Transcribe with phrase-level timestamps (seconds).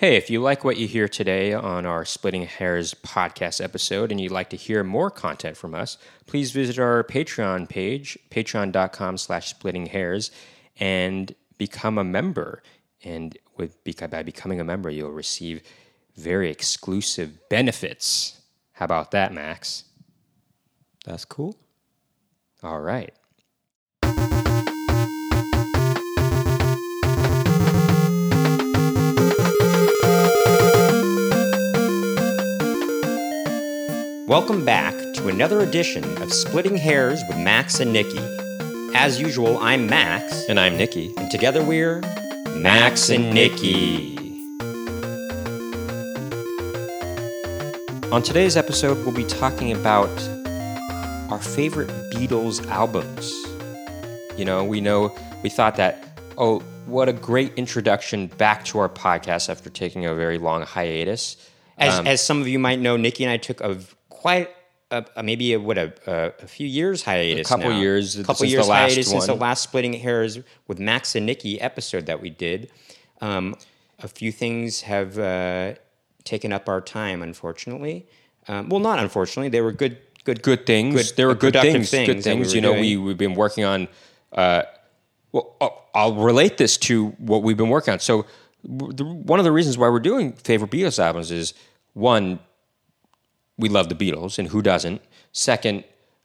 [0.00, 4.18] Hey, if you like what you hear today on our Splitting Hairs podcast episode and
[4.18, 9.50] you'd like to hear more content from us, please visit our Patreon page, patreon.com slash
[9.50, 10.30] splitting hairs,
[10.78, 12.62] and become a member.
[13.04, 13.76] And with
[14.10, 15.60] by becoming a member, you'll receive
[16.16, 18.40] very exclusive benefits.
[18.72, 19.84] How about that, Max?
[21.04, 21.58] That's cool.
[22.62, 23.12] All right.
[34.30, 38.20] Welcome back to another edition of Splitting Hairs with Max and Nikki.
[38.94, 40.48] As usual, I'm Max.
[40.48, 41.12] And I'm Nikki.
[41.16, 42.00] And together we're
[42.54, 44.16] Max and Nikki.
[48.12, 50.16] On today's episode, we'll be talking about
[51.28, 53.34] our favorite Beatles albums.
[54.38, 56.06] You know, we know, we thought that,
[56.38, 61.36] oh, what a great introduction back to our podcast after taking a very long hiatus.
[61.78, 63.76] As, um, as some of you might know, Nikki and I took a
[64.20, 64.50] quite
[64.90, 67.46] a, a maybe a, what a, a, few years hiatus.
[67.46, 67.80] A couple now.
[67.80, 68.18] years.
[68.18, 72.20] A couple years hiatus since the last splitting hairs with Max and Nikki episode that
[72.20, 72.70] we did.
[73.22, 73.56] Um,
[73.98, 75.74] a few things have uh,
[76.24, 78.06] taken up our time, unfortunately.
[78.46, 79.48] Um, well, not unfortunately.
[79.48, 80.94] They were good, good, good things.
[80.94, 82.06] Good, there were good things, things.
[82.06, 82.52] Good things.
[82.52, 83.88] We you know, we we've been working on.
[84.32, 84.62] Uh,
[85.32, 85.56] well,
[85.94, 88.00] I'll relate this to what we've been working on.
[88.00, 88.26] So,
[88.62, 91.54] one of the reasons why we're doing favorite Beatles albums is
[91.94, 92.40] one
[93.60, 95.02] we love the Beatles, and who doesn't?
[95.32, 95.84] Second,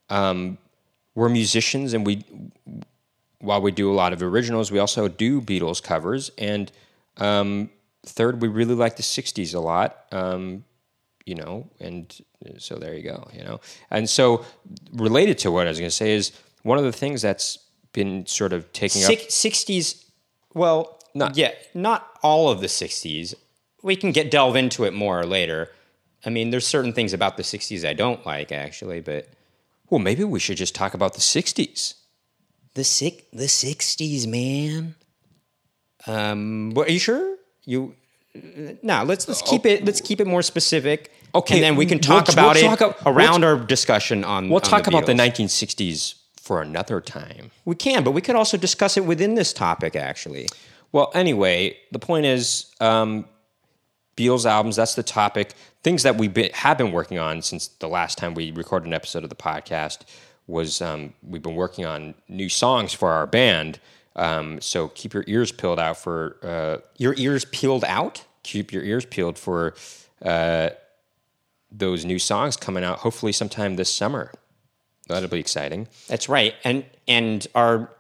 [0.10, 0.58] um,
[1.14, 2.24] we're musicians, and we
[3.40, 6.32] while we do a lot of originals, we also do Beatles covers.
[6.38, 6.72] And
[7.18, 7.70] um,
[8.06, 10.06] third, we really like the '60s a lot.
[10.12, 10.66] Um,
[11.26, 12.22] you know, and
[12.58, 13.28] so there you go.
[13.34, 14.46] You know, and so
[14.94, 16.32] related to what I was going to say is
[16.64, 17.60] one of the things that's
[17.94, 20.06] been sort of taking Six, up '60s.
[20.54, 23.34] Well, not yeah, not all of the '60s.
[23.82, 25.70] We can get delve into it more later.
[26.26, 29.30] I mean, there's certain things about the 60s I don't like, actually, but.
[29.90, 31.94] Well, maybe we should just talk about the 60s.
[32.74, 34.96] The sick, the 60s, man.
[36.08, 37.38] Um, are you sure?
[37.64, 37.96] You
[38.84, 41.12] no, let's let's keep it let's keep it more specific.
[41.34, 44.24] Okay, and then we can talk we'll, about we'll it talk, around we'll, our discussion
[44.24, 44.50] on.
[44.50, 47.52] We'll on talk the about the 1960s for another time.
[47.66, 49.96] We can, but we could also discuss it within this topic.
[49.96, 50.48] Actually,
[50.92, 53.26] well, anyway, the point is, um,
[54.18, 54.76] Beatles albums.
[54.78, 55.54] That's the topic.
[55.84, 58.94] Things that we be, have been working on since the last time we recorded an
[58.94, 60.00] episode of the podcast
[60.48, 63.80] was um, we've been working on new songs for our band.
[64.16, 68.24] Um, so keep your ears peeled out for uh, your ears peeled out.
[68.44, 69.76] Keep your ears peeled for
[70.22, 70.70] uh,
[71.72, 73.00] those new songs coming out.
[73.00, 74.32] Hopefully, sometime this summer.
[75.08, 75.88] That'll be exciting.
[76.08, 77.92] That's right, and and our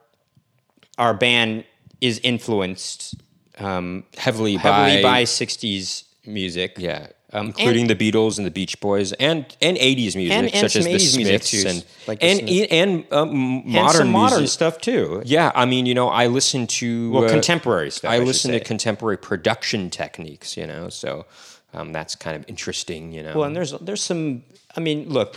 [0.97, 1.65] our band
[2.01, 3.15] is influenced
[3.57, 6.75] um, heavily, heavily by, by 60s music.
[6.77, 7.07] Yeah.
[7.33, 10.71] Um, including and, the Beatles and the Beach Boys and and 80s music and, and
[10.71, 14.53] such as the Smiths and like and and, and um, modern some modern music.
[14.53, 15.21] stuff too.
[15.25, 18.09] Yeah, I mean, you know, I listen to well uh, contemporary stuff.
[18.09, 20.55] I, I listen to contemporary production techniques.
[20.55, 21.25] You know, so
[21.73, 23.11] um, that's kind of interesting.
[23.11, 24.43] You know, well, and there's there's some.
[24.77, 25.35] I mean, look,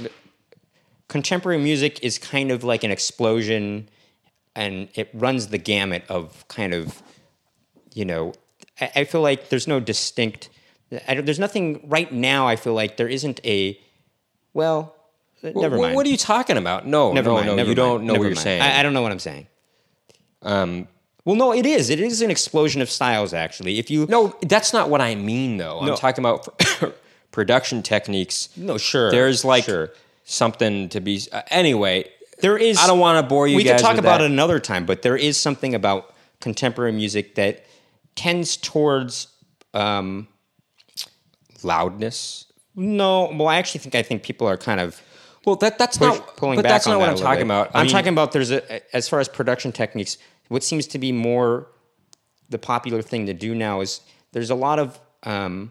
[1.09, 3.89] contemporary music is kind of like an explosion,
[4.55, 7.03] and it runs the gamut of kind of
[7.99, 8.33] you know,
[8.81, 10.51] I, I feel like there's no distinct.
[10.91, 12.47] there's nothing right now.
[12.47, 13.79] I feel like there isn't a.
[14.55, 14.95] Well,
[15.43, 15.97] never mind.
[15.97, 16.87] What are you talking about?
[16.87, 17.47] No, never no, mind.
[17.49, 17.57] no.
[17.57, 18.39] Never you don't know what you're mind.
[18.39, 18.63] saying.
[18.63, 19.49] I, I, don't know what I'm saying.
[20.43, 20.87] Um.
[21.25, 21.91] Well, no, it is.
[21.91, 23.35] It is an explosion of styles.
[23.35, 25.57] Actually, if you no, that's not what I mean.
[25.57, 25.93] Though no.
[25.93, 26.63] I'm talking about
[27.33, 28.49] production techniques.
[28.57, 29.11] No, sure.
[29.11, 29.91] There's like sure.
[30.25, 31.21] something to be.
[31.33, 32.09] Uh, anyway,
[32.41, 32.79] there is.
[32.79, 33.57] I don't want to bore you.
[33.57, 34.25] We could talk about that.
[34.25, 37.65] it another time, but there is something about contemporary music that
[38.19, 39.29] tends towards
[39.75, 40.27] um,
[41.63, 42.47] loudness.
[42.75, 45.01] No, well, I actually think I think people are kind of
[45.45, 45.55] well.
[45.55, 46.71] That that's push, not pulling but back.
[46.71, 47.47] That's not what I'm talking bit.
[47.47, 47.71] about.
[47.75, 50.19] I am talking about there's a as far as production techniques.
[50.49, 51.69] What seems to be more
[52.49, 54.01] the popular thing to do now is
[54.33, 55.71] there's a lot of um,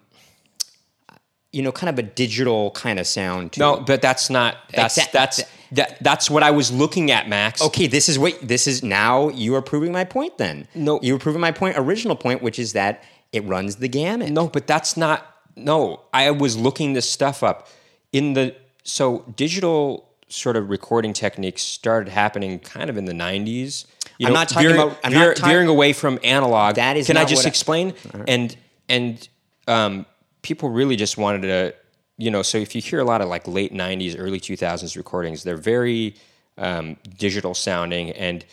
[1.51, 3.53] you know kind of a digital kind of sound.
[3.53, 7.61] To no, but that's not that's that's that, that's what I was looking at, Max.
[7.61, 9.29] Okay, this is what this is now.
[9.29, 10.37] You are proving my point.
[10.37, 13.87] Then no, you are proving my point, original point, which is that it runs the
[13.87, 14.31] gamut.
[14.31, 15.25] No, but that's not.
[15.55, 17.67] No, I was looking this stuff up
[18.11, 23.85] in the so digital sort of recording techniques started happening kind of in the '90s.
[24.17, 26.75] You I'm not talking veering, about I'm veer, not ta- veering away from analog.
[26.75, 27.07] That is.
[27.07, 27.93] Can I just I, explain?
[28.13, 28.23] Right.
[28.27, 28.57] And
[28.89, 29.27] and
[29.67, 30.05] um,
[30.41, 31.75] people really just wanted to,
[32.17, 32.41] you know.
[32.41, 36.15] So if you hear a lot of like late '90s, early 2000s recordings, they're very
[36.57, 38.45] um, digital sounding, and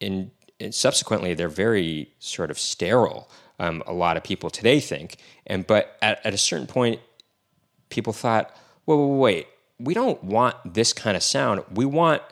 [0.00, 0.30] in
[0.60, 3.28] and subsequently they're very sort of sterile.
[3.58, 5.16] um, a lot of people today think.
[5.46, 7.00] And but at, at a certain point,
[7.88, 8.54] people thought,
[8.86, 9.46] well, wait,
[9.78, 11.62] we don't want this kind of sound.
[11.72, 12.22] We want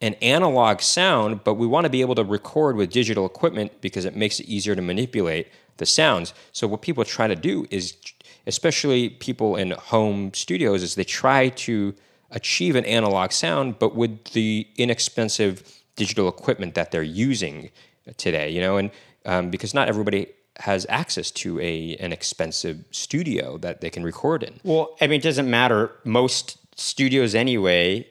[0.00, 4.04] an analog sound, but we want to be able to record with digital equipment because
[4.04, 5.48] it makes it easier to manipulate
[5.78, 6.34] the sounds.
[6.52, 7.96] So what people try to do is,
[8.46, 11.94] especially people in home studios, is they try to
[12.30, 17.70] achieve an analog sound, but with the inexpensive digital equipment that they're using
[18.16, 18.50] today.
[18.50, 18.90] You know, and
[19.24, 24.42] um, because not everybody has access to a an expensive studio that they can record
[24.42, 24.60] in.
[24.62, 25.90] Well, I mean, it doesn't matter.
[26.04, 28.06] Most studios anyway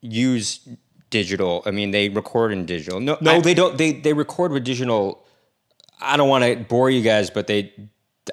[0.00, 0.66] use
[1.10, 1.62] digital.
[1.64, 3.00] I mean, they record in digital.
[3.00, 3.78] No, no, I, they don't.
[3.78, 5.24] They they record with digital.
[6.00, 7.72] I don't want to bore you guys, but they,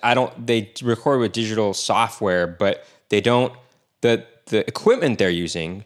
[0.04, 0.48] I don't.
[0.48, 3.54] They record with digital software, but they don't.
[4.02, 5.86] the The equipment they're using,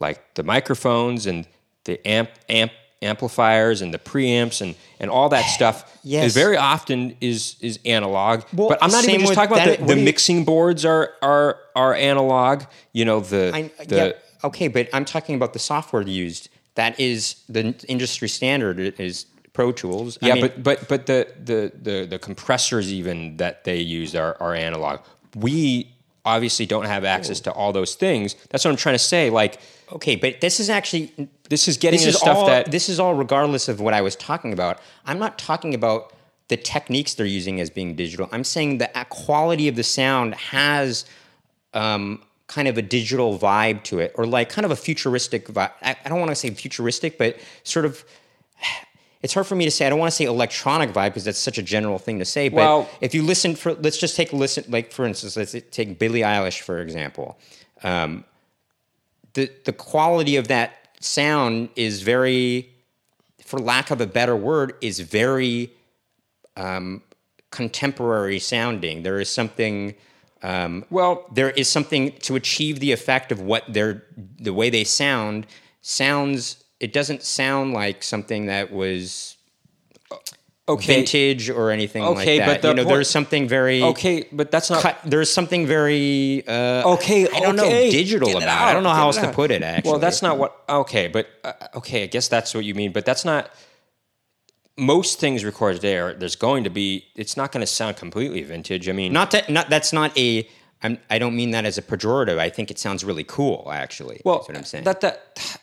[0.00, 1.46] like the microphones and
[1.84, 2.72] the amp amp
[3.04, 6.26] amplifiers and the preamps and, and all that stuff yes.
[6.26, 8.42] is very often is is analog.
[8.52, 11.58] Well, but I'm not even just talking about that, the, the mixing boards are are
[11.76, 12.64] are analog.
[12.92, 16.48] You know the I, the yeah, okay, but I'm talking about the software used.
[16.74, 20.18] That is the industry standard is Pro Tools.
[20.20, 24.14] I yeah, mean, but but but the, the the the compressors even that they use
[24.14, 25.00] are are analog.
[25.34, 28.34] We obviously don't have access to all those things.
[28.50, 29.30] That's what I'm trying to say.
[29.30, 29.60] Like,
[29.92, 31.12] okay, but this is actually
[31.48, 34.00] this is getting this is stuff all, that this is all regardless of what I
[34.00, 34.80] was talking about.
[35.06, 36.12] I'm not talking about
[36.48, 38.28] the techniques they're using as being digital.
[38.32, 41.04] I'm saying the quality of the sound has
[41.74, 45.72] um, kind of a digital vibe to it, or like kind of a futuristic vibe.
[45.80, 48.04] I, I don't want to say futuristic, but sort of.
[49.24, 49.86] It's hard for me to say.
[49.86, 52.50] I don't want to say electronic vibe because that's such a general thing to say.
[52.50, 54.66] But well, if you listen for, let's just take a listen.
[54.68, 57.38] Like for instance, let's take Billie Eilish for example.
[57.82, 58.26] Um,
[59.32, 62.68] the the quality of that sound is very,
[63.42, 65.72] for lack of a better word, is very
[66.58, 67.00] um,
[67.50, 69.04] contemporary sounding.
[69.04, 69.94] There is something.
[70.42, 74.04] Um, well, there is something to achieve the effect of what they're
[74.38, 75.46] the way they sound
[75.80, 76.62] sounds.
[76.84, 79.38] It doesn't sound like something that was
[80.68, 80.96] okay.
[80.96, 82.46] vintage or anything okay, like that.
[82.46, 84.82] But the you know, point, there's something very okay, but that's not.
[84.82, 87.26] Cut, there's something very uh, okay.
[87.26, 88.42] I don't okay, know digital about.
[88.42, 89.62] It, I don't know how else to put it.
[89.62, 90.62] Actually, well, that's not what.
[90.68, 92.92] Okay, but uh, okay, I guess that's what you mean.
[92.92, 93.50] But that's not.
[94.76, 97.06] Most things recorded there, there's going to be.
[97.16, 98.90] It's not going to sound completely vintage.
[98.90, 99.48] I mean, not that.
[99.48, 100.46] Not that's not a.
[100.82, 102.36] I'm, I don't mean that as a pejorative.
[102.36, 103.70] I think it sounds really cool.
[103.72, 104.84] Actually, well, that's what I'm saying.
[104.84, 105.58] That that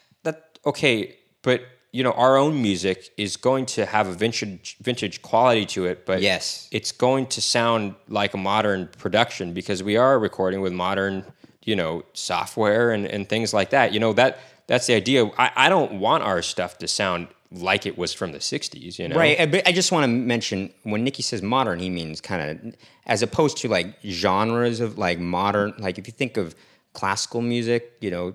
[0.66, 1.62] okay, but
[1.92, 6.06] you know our own music is going to have a vintage vintage quality to it
[6.06, 6.70] but yes.
[6.72, 11.26] it's going to sound like a modern production because we are recording with modern
[11.64, 13.94] you know software and, and things like that.
[13.94, 15.26] You know that that's the idea.
[15.38, 19.10] I, I don't want our stuff to sound like it was from the 60s you
[19.10, 19.18] know?
[19.18, 22.76] Right but i just want to mention when Nikki says modern he means kind of
[23.06, 26.56] as opposed to like genres of like modern like if you think of
[26.94, 28.34] classical music you know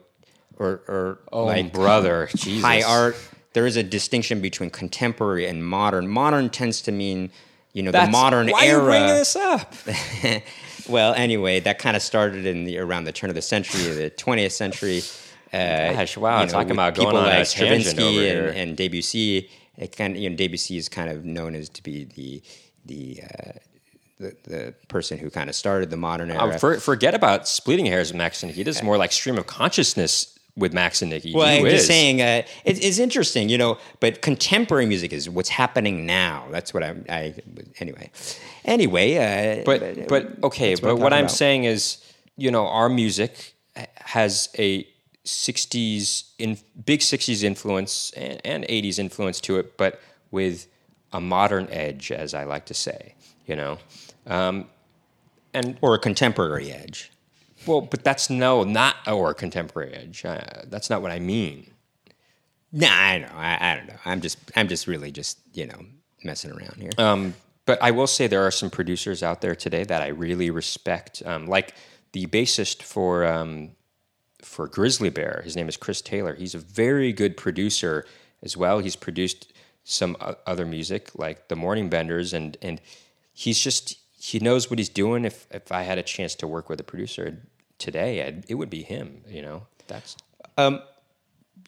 [0.56, 2.28] or, or oh, like brother
[2.60, 3.16] high art
[3.56, 6.06] there is a distinction between contemporary and modern.
[6.08, 7.30] Modern tends to mean,
[7.72, 8.84] you know, That's, the modern why era.
[8.84, 9.74] Why are you bringing this up?
[10.90, 14.10] well, anyway, that kind of started in the around the turn of the century, the
[14.10, 15.00] 20th century.
[15.54, 16.40] Uh, Gosh, wow!
[16.40, 19.48] You know, talking about on like Stravinsky and, and, Debussy.
[19.78, 22.42] It kind of, you know, Debussy is kind of known as to be the
[22.84, 23.52] the uh,
[24.20, 26.52] the, the person who kind of started the modern era.
[26.56, 29.46] Oh, for, forget about splitting hairs with Max and He does more like stream of
[29.46, 31.34] consciousness with Max and Nikki.
[31.34, 33.78] Well, I'm just saying, uh, it, it's interesting, you know.
[34.00, 36.46] But contemporary music is what's happening now.
[36.50, 37.04] That's what I'm.
[37.08, 37.34] I
[37.78, 38.10] anyway.
[38.64, 40.74] Anyway, uh, but but okay.
[40.74, 41.30] But what, what I'm about.
[41.30, 42.02] saying is,
[42.36, 43.54] you know, our music
[43.96, 44.86] has a
[45.24, 50.66] '60s in big '60s influence and, and '80s influence to it, but with
[51.12, 53.14] a modern edge, as I like to say.
[53.46, 53.78] You know.
[54.26, 54.68] Um,
[55.54, 57.10] and or a contemporary edge.
[57.66, 60.24] Well, but that's no, not or contemporary edge.
[60.24, 61.70] Uh, that's not what I mean.
[62.72, 63.28] Nah, I know.
[63.34, 63.98] I, I, don't know.
[64.04, 65.80] I'm just, I'm just really just, you know,
[66.22, 66.90] messing around here.
[66.98, 70.50] Um, but I will say there are some producers out there today that I really
[70.50, 71.22] respect.
[71.26, 71.74] Um, like
[72.12, 73.72] the bassist for um,
[74.40, 76.34] for Grizzly Bear, his name is Chris Taylor.
[76.34, 78.06] He's a very good producer
[78.42, 78.78] as well.
[78.78, 82.80] He's produced some other music like the Morning Benders, and and
[83.32, 85.24] he's just he knows what he's doing.
[85.24, 87.42] If if I had a chance to work with a producer,
[87.78, 89.22] today, I'd, it would be him.
[89.28, 90.16] You know, that's
[90.56, 90.82] um,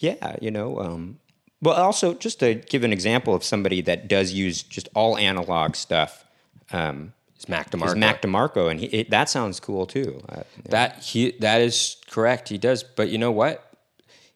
[0.00, 0.36] yeah.
[0.40, 1.18] You know, um,
[1.60, 5.76] well, also just to give an example of somebody that does use just all analog
[5.76, 6.24] stuff.
[6.70, 7.86] Um, is Mac DeMarco.
[7.86, 10.20] Is Mac DeMarco, and he, it, that sounds cool too.
[10.28, 10.42] Uh, yeah.
[10.70, 12.48] That he that is correct.
[12.48, 13.72] He does, but you know what?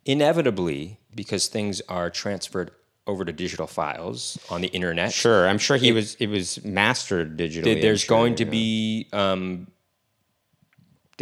[0.05, 2.71] Inevitably, because things are transferred
[3.07, 5.12] over to digital files on the internet.
[5.12, 6.14] Sure, I'm sure he it, was.
[6.17, 7.81] It was mastered digitally.
[7.81, 9.09] There's sure, going to be.
[9.12, 9.67] Um,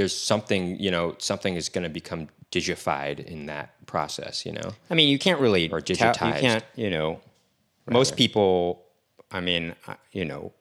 [0.00, 1.14] there's something you know.
[1.19, 4.47] Something is going to become digified in that process.
[4.47, 4.73] You know.
[4.90, 6.14] I mean, you can't really or digitized.
[6.14, 6.64] Ta- you can't.
[6.75, 7.99] You know, Rather.
[7.99, 8.83] most people.
[9.30, 10.52] I mean, uh, you know,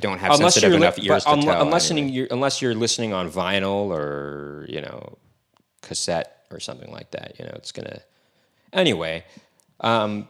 [0.00, 1.62] don't have unless sensitive enough li- ears to un- tell.
[1.62, 2.08] Unless anyway.
[2.08, 5.16] you're, unless you're listening on vinyl or you know
[5.80, 8.00] cassette or something like that, you know, it's gonna.
[8.72, 9.22] Anyway,
[9.78, 10.28] um,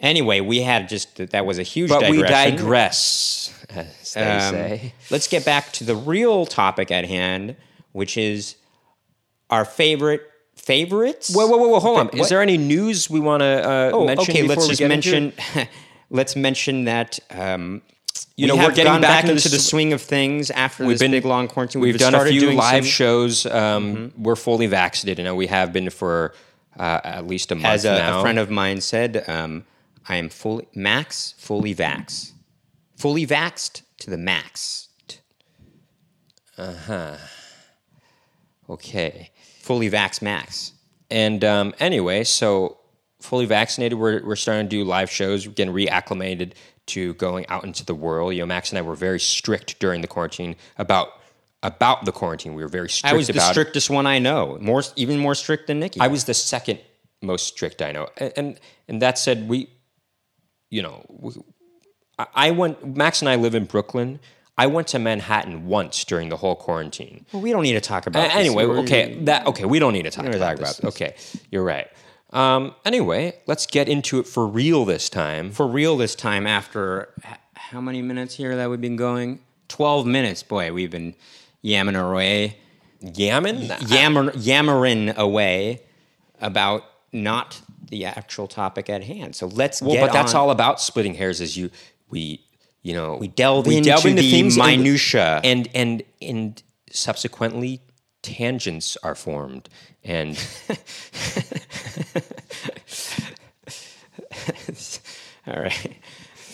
[0.00, 1.88] anyway, we had just that was a huge.
[1.88, 2.22] But digression.
[2.22, 3.64] we digress,
[4.16, 4.94] as they um, say.
[5.10, 7.56] Let's get back to the real topic at hand,
[7.92, 8.56] which is
[9.50, 10.22] our favorite
[10.56, 11.34] favorites.
[11.34, 12.06] Whoa, whoa, whoa, whoa hold on.
[12.06, 12.18] What?
[12.18, 14.32] Is there any news we want to uh, oh, mention?
[14.32, 15.32] Okay, let's just mention.
[16.10, 17.82] let's mention that um,
[18.36, 21.10] you know, we are getting back into the swing of things after we've this been,
[21.10, 21.80] big long quarantine.
[21.80, 23.46] We've, we've done a few live some, shows.
[23.46, 24.22] Um, mm-hmm.
[24.22, 26.34] We're fully vaccinated, and we have been for
[26.78, 28.18] uh, at least a month As a, now.
[28.18, 29.64] a friend of mine said, um,
[30.08, 32.32] I am fully max, fully vax,
[32.96, 34.88] fully vaxed to the max.
[36.58, 37.16] Uh huh.
[38.68, 39.30] Okay.
[39.60, 40.72] Fully vax max.
[41.10, 42.78] And um, anyway, so
[43.20, 46.52] fully vaccinated, we're, we're starting to do live shows, we're getting reacclimated
[46.86, 48.34] to going out into the world.
[48.34, 51.08] You know, Max and I were very strict during the quarantine about
[51.62, 52.54] about the quarantine.
[52.54, 53.12] We were very strict.
[53.12, 56.00] I was the strictest one I know, more even more strict than Nikki.
[56.00, 56.80] I was the second
[57.20, 59.70] most strict I know, and and, and that said, we,
[60.70, 61.32] you know, we,
[62.34, 62.96] I went.
[62.96, 64.20] Max and I live in Brooklyn.
[64.58, 67.24] I went to Manhattan once during the whole quarantine.
[67.32, 68.30] Well, we don't need to talk about.
[68.30, 70.84] Uh, anyway, okay, that okay, we don't need to talk, about, talk about, this.
[70.84, 71.14] Okay,
[71.50, 71.88] you're right.
[72.30, 75.50] Um, anyway, let's get into it for real this time.
[75.50, 77.12] For real this time, after
[77.54, 79.40] how many minutes here that we've been going?
[79.68, 80.42] 12 minutes.
[80.42, 81.14] Boy, we've been
[81.64, 82.58] yamming away.
[83.02, 83.90] Yamming?
[83.90, 85.82] Yammer, yammering away
[86.40, 89.36] about not the actual topic at hand.
[89.36, 91.40] So let's well, but that's all about splitting hairs.
[91.40, 91.70] Is you
[92.12, 92.44] we
[92.82, 97.80] you know we delve we into, delve into the things minutia and and and subsequently
[98.22, 99.68] tangents are formed
[100.04, 100.38] and
[105.46, 105.96] all right.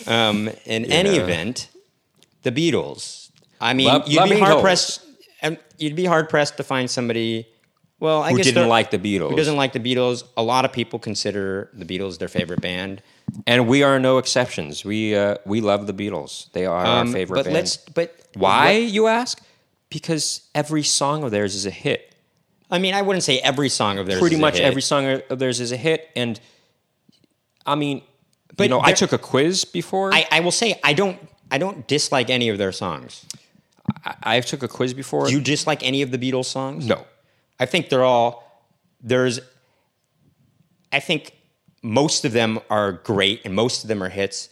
[0.07, 0.95] Um, in yeah.
[0.95, 1.69] any event
[2.43, 3.31] the beatles.
[3.61, 5.05] I mean love, you'd be hard pressed
[5.41, 7.47] and you'd be hard pressed to find somebody
[7.99, 10.65] well i who guess didn't like the beatles who doesn't like the beatles a lot
[10.65, 13.01] of people consider the beatles their favorite band
[13.47, 17.13] and we are no exceptions we uh, we love the beatles they are um, our
[17.13, 17.45] favorite band.
[17.45, 17.53] but band.
[17.53, 19.41] let's but why what, you ask
[19.89, 22.09] because every song of theirs is a hit
[22.71, 24.19] I mean, I wouldn't say every song of theirs.
[24.19, 26.39] Pretty much every song of theirs is a hit, and
[27.65, 28.03] I mean,
[28.55, 30.13] but you know, I took a quiz before.
[30.13, 31.17] I, I, will say I don't
[31.51, 33.25] I don't dislike any of their songs.
[34.05, 35.27] I, I took a quiz before.
[35.27, 36.85] Do you dislike any of the Beatles songs?
[36.85, 37.05] No,
[37.59, 38.43] I think they're all
[39.01, 39.39] there's.
[40.91, 41.33] I think
[41.81, 44.49] most of them are great, and most of them are hits.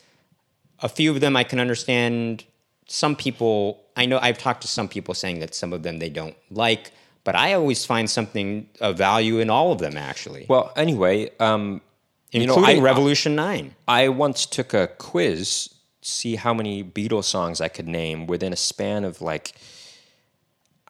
[0.80, 2.44] A few of them I can understand.
[2.88, 6.10] Some people I know I've talked to some people saying that some of them they
[6.10, 6.92] don't like
[7.28, 10.46] but I always find something of value in all of them, actually.
[10.48, 11.82] Well, anyway, um,
[12.32, 13.76] including you know, I, Revolution Nine.
[13.86, 18.56] I once took a quiz see how many Beatles songs I could name within a
[18.56, 19.54] span of like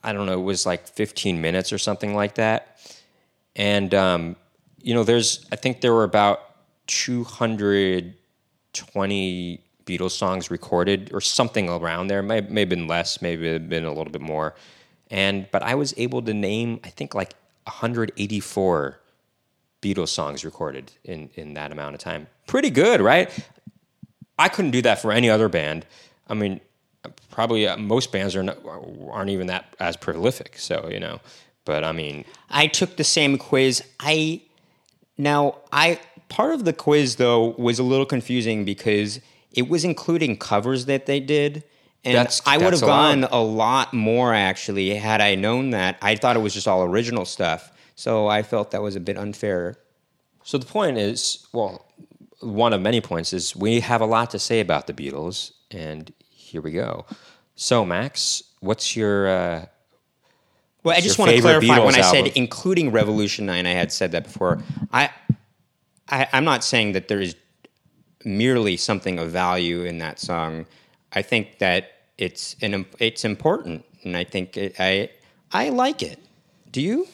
[0.04, 2.80] I don't know, it was like 15 minutes or something like that.
[3.56, 4.36] And um,
[4.82, 6.42] you know, there's I think there were about
[6.88, 12.22] 220 Beatles songs recorded or something around there.
[12.22, 14.54] May, may have been less, maybe have been a little bit more
[15.10, 19.00] and but I was able to name I think like 184
[19.82, 22.28] Beatles songs recorded in in that amount of time.
[22.48, 23.32] Pretty good, right?
[24.40, 25.86] I couldn't do that for any other band.
[26.28, 26.62] I mean,
[27.32, 28.58] probably uh, most bands are not,
[29.10, 30.58] aren't even that as prolific.
[30.58, 31.20] So you know,
[31.66, 33.84] but I mean, I took the same quiz.
[34.00, 34.42] I
[35.18, 36.00] now I
[36.30, 39.20] part of the quiz though was a little confusing because
[39.52, 41.64] it was including covers that they did
[42.08, 45.98] and that's, I would have gone a lot more actually had I known that.
[46.02, 47.72] I thought it was just all original stuff.
[47.96, 49.76] So I felt that was a bit unfair.
[50.44, 51.86] So the point is, well,
[52.40, 56.14] one of many points is we have a lot to say about the Beatles, and
[56.48, 57.06] here we go.
[57.56, 59.66] So Max, what's your uh,
[60.84, 62.26] well, I just want to clarify Beatles when I album?
[62.26, 64.60] said including Revolution Nine, I had said that before.
[64.94, 65.10] I,
[66.10, 67.36] I I'm not saying that there is
[68.24, 70.66] merely something of value in that song.
[71.12, 75.10] I think that it's an it's important, and I think it, I
[75.52, 76.20] I like it.
[76.72, 77.08] Do you?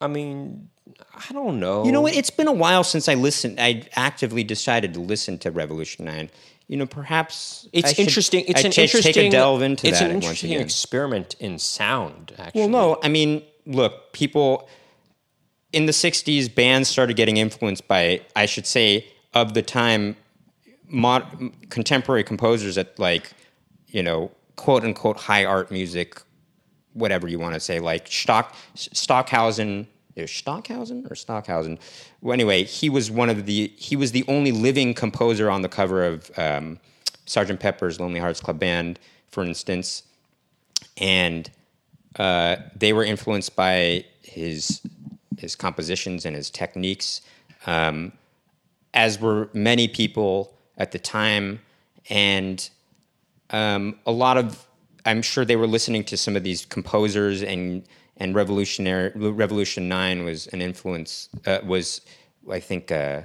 [0.00, 0.68] I mean,
[1.14, 1.84] I don't know.
[1.84, 2.16] You know what?
[2.16, 3.60] It's been a while since I listened.
[3.60, 6.28] I actively decided to listen to Revolution Nine.
[6.72, 8.46] You know, perhaps it's interesting.
[8.48, 10.06] It's I an interesting take a delve into it's that.
[10.06, 12.32] It's an interesting experiment in sound.
[12.38, 14.70] Actually, well, no, I mean, look, people
[15.74, 20.16] in the 60s, bands started getting influenced by, I should say, of the time,
[20.88, 23.30] mod, contemporary composers at like,
[23.88, 26.22] you know, quote unquote high art music,
[26.94, 29.88] whatever you want to say, like Stock, Stockhausen.
[30.14, 31.78] Is Stockhausen or Stockhausen?
[32.20, 35.68] Well, anyway, he was one of the he was the only living composer on the
[35.68, 36.78] cover of um,
[37.24, 40.02] Sergeant Pepper's Lonely Hearts Club Band, for instance,
[40.98, 41.50] and
[42.16, 44.82] uh, they were influenced by his
[45.38, 47.22] his compositions and his techniques,
[47.66, 48.12] um,
[48.92, 51.60] as were many people at the time,
[52.10, 52.68] and
[53.50, 54.66] um, a lot of
[55.04, 57.84] I'm sure they were listening to some of these composers and
[58.22, 62.02] and revolutionary Revolution Nine was an influence uh, was
[62.48, 63.22] I think uh,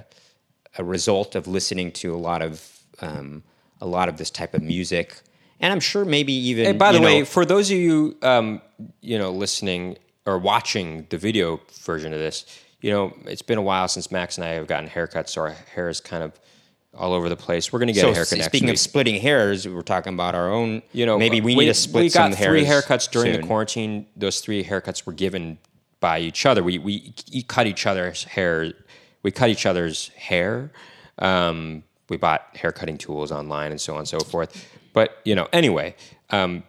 [0.76, 3.44] a result of listening to a lot of um,
[3.80, 5.20] a lot of this type of music,
[5.60, 6.66] and I'm sure maybe even.
[6.66, 8.60] And by the know, way, for those of you um,
[9.00, 12.44] you know listening or watching the video version of this,
[12.80, 15.50] you know it's been a while since Max and I have gotten haircuts, so our
[15.74, 16.32] hair is kind of
[16.96, 17.72] all over the place.
[17.72, 18.42] We're going to get so a haircut.
[18.42, 20.82] Speaking of splitting hairs, we're talking about our own.
[20.92, 22.04] You know, maybe we, need to split.
[22.04, 23.40] We got some three haircuts during soon.
[23.40, 24.06] the quarantine.
[24.16, 25.58] Those three haircuts were given
[26.00, 26.62] by each other.
[26.62, 27.12] We we
[27.46, 28.72] cut each other's hair.
[29.22, 30.72] We cut each other's hair.
[31.18, 34.66] Um, we bought hair cutting tools online and so on and so forth.
[34.92, 35.94] But you know, anyway,
[36.30, 36.62] um,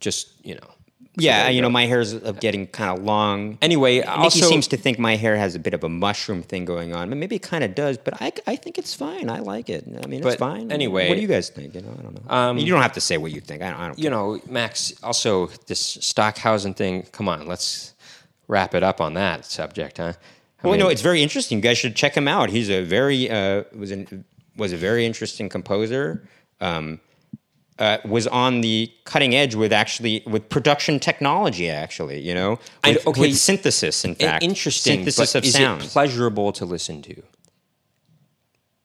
[0.00, 0.73] just you know,
[1.16, 3.56] Yeah, you know, my hair's of getting kind of long.
[3.62, 6.64] Anyway, Nikki also- seems to think my hair has a bit of a mushroom thing
[6.64, 7.08] going on.
[7.18, 9.30] Maybe it kind of does, but I, I think it's fine.
[9.30, 9.84] I like it.
[10.02, 10.72] I mean, it's fine.
[10.72, 11.74] anyway- what do you guys think?
[11.74, 12.62] You know, I don't know.
[12.62, 13.62] you don't have to say what you think.
[13.62, 13.80] I don't.
[13.80, 14.92] I don't you know, Max.
[15.02, 17.04] Also, this Stockhausen thing.
[17.12, 17.92] Come on, let's
[18.48, 20.12] wrap it up on that subject, huh?
[20.62, 21.58] I Well, mean, no, it's very interesting.
[21.58, 22.50] You guys should check him out.
[22.50, 24.24] He's a very uh, was an,
[24.56, 26.26] was a very interesting composer.
[26.60, 27.00] Um,
[27.78, 31.68] uh, was on the cutting edge with actually with production technology.
[31.68, 33.20] Actually, you know, I- with, okay.
[33.20, 34.04] with synthesis.
[34.04, 34.98] In fact, interesting.
[34.98, 35.82] synthesis but of is sound.
[35.82, 37.22] it pleasurable to listen to?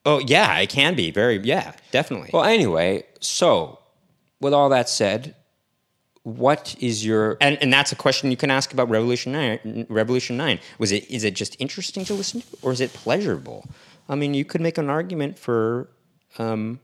[0.06, 2.30] oh yeah, it can be very yeah, definitely.
[2.34, 3.80] Well, anyway, so
[4.40, 5.36] with all that said,
[6.24, 9.86] what is your and and that's a question you can ask about Revolution Nine.
[9.90, 13.66] Revolution Nine was it is it just interesting to listen to, or is it pleasurable?
[14.08, 15.88] I mean, you could make an argument for,
[16.40, 16.80] um,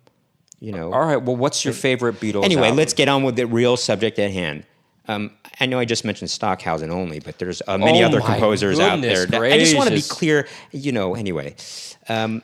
[0.60, 0.92] you know.
[0.94, 1.22] all right?
[1.22, 2.44] Well, what's your favorite Beatles?
[2.46, 2.78] Anyway, album?
[2.78, 4.66] let's get on with the real subject at hand.
[5.08, 8.80] Um, I know I just mentioned Stockhausen only, but there's uh, many Oh other composers
[8.80, 9.26] out there.
[9.26, 11.16] that- I just want to be clear, you know.
[11.16, 11.56] Anyway,
[12.10, 12.42] um,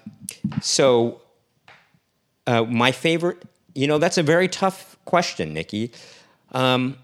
[0.61, 1.21] so
[2.45, 3.41] uh, my favorite,
[3.73, 5.91] you know, that's a very tough question, Nikki.
[6.51, 6.97] Um,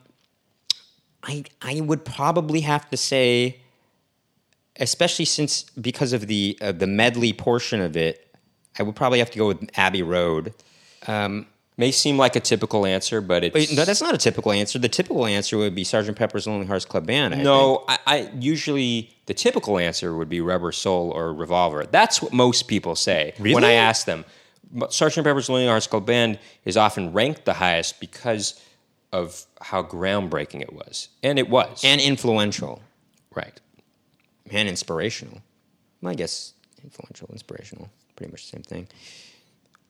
[1.24, 3.60] I I would probably have to say,
[4.80, 8.36] especially since because of the uh, the medley portion of it,
[8.78, 10.54] I would probably have to go with Abbey Road.
[11.08, 14.52] Um, may seem like a typical answer, but it's Wait, no, that's not a typical
[14.52, 14.80] answer.
[14.80, 17.36] The typical answer would be Sergeant Pepper's Lonely Hearts Club Band.
[17.36, 17.86] I no.
[17.88, 21.86] I, I usually the typical answer would be Rubber Soul or Revolver.
[21.86, 24.26] That's what most people say when I ask them.
[24.70, 28.62] But Sergeant Pepper's Lonely Hearts Club Band is often ranked the highest because
[29.14, 31.82] of how groundbreaking it was, and it was.
[31.86, 32.82] and influential
[33.34, 33.62] right.
[34.52, 35.42] and inspirational.
[36.04, 38.88] I guess influential, inspirational, pretty much the same thing.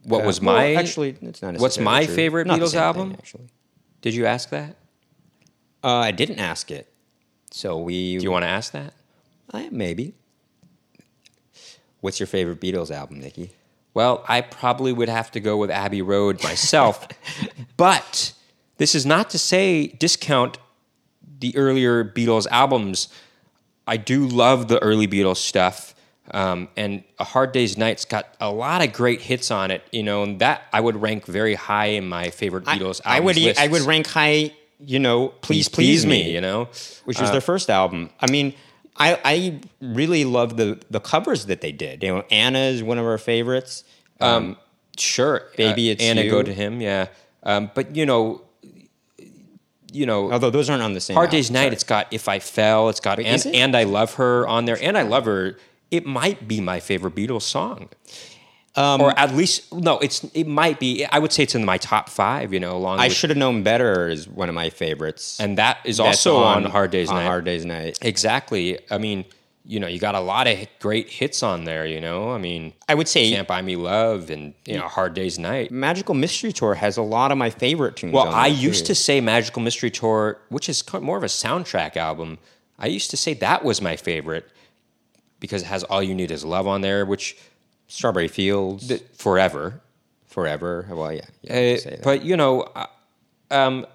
[0.07, 1.15] What Uh, was well, my actually?
[1.21, 1.57] It's not.
[1.57, 2.15] What's my true.
[2.15, 3.11] favorite Not Beatles same thing, album?
[3.17, 3.47] actually,
[4.01, 4.75] Did you ask that?
[5.83, 6.87] uh, I didn't ask it,
[7.51, 8.17] so we.
[8.17, 8.93] Do you want to ask that?
[9.51, 10.13] I, maybe.
[12.01, 13.51] What's your favorite Beatles album, Nikki?
[13.93, 17.07] Well, I probably would have to go with Abbey Road myself.
[17.77, 18.33] but
[18.77, 20.57] this is not to say discount
[21.39, 23.09] the earlier Beatles albums.
[23.87, 25.95] I do love the early Beatles stuff.
[26.31, 30.03] Um, and A Hard Day's Night's got a lot of great hits on it, you
[30.03, 33.37] know, and that I would rank very high in my favorite Beatles I, I would.
[33.37, 34.53] albums I would rank high.
[34.79, 36.31] You know, please, Please please, me.
[36.31, 36.65] you know.
[37.05, 38.11] which was their first album.
[38.19, 38.53] I mean,
[38.95, 42.03] I, I really love the the covers that they did.
[42.03, 43.83] You know, Anna is one of our favorites.
[44.19, 44.57] Um,
[44.99, 46.31] Sure, Baby, uh, It's Anna, You.
[46.31, 47.07] go to him, yeah.
[47.43, 48.41] Um, but you know,
[49.91, 51.13] you know, although those aren't on the same.
[51.15, 51.61] Hard album, Day's Night.
[51.63, 51.73] sorry.
[51.73, 52.89] It's got If I Fell.
[52.89, 53.55] It's got and, it?
[53.55, 54.77] and I Love Her on there.
[54.81, 55.57] And I Love Her.
[55.91, 57.89] It might be my favorite Beatles song,
[58.75, 59.97] Um, or at least no.
[59.99, 61.05] It's it might be.
[61.05, 62.53] I would say it's in my top five.
[62.53, 65.39] You know, along I with, should have known better is one of my favorites.
[65.39, 67.23] and that is also on, Hard Day's on Night.
[67.25, 67.97] Hard Day's Night.
[68.01, 68.77] Exactly.
[68.91, 69.25] I mean,
[69.65, 71.85] you know, you got a lot of great hits on there.
[71.87, 75.13] You know, I mean, I would say Can't Buy Me Love and you know Hard
[75.13, 75.71] Day's Night.
[75.71, 78.13] Magical Mystery Tour has a lot of my favorite tunes.
[78.13, 78.93] Well, on I used too.
[78.93, 82.37] to say Magical Mystery Tour, which is more of a soundtrack album.
[82.77, 84.45] I used to say that was my favorite
[85.39, 87.37] because it has All You Need Is Love on there, which
[87.87, 89.81] Strawberry Fields th- forever.
[90.25, 90.87] forever.
[90.89, 92.03] Well, yeah, yeah Uh, you say that.
[92.03, 92.85] but you know, uh,
[93.51, 93.85] um,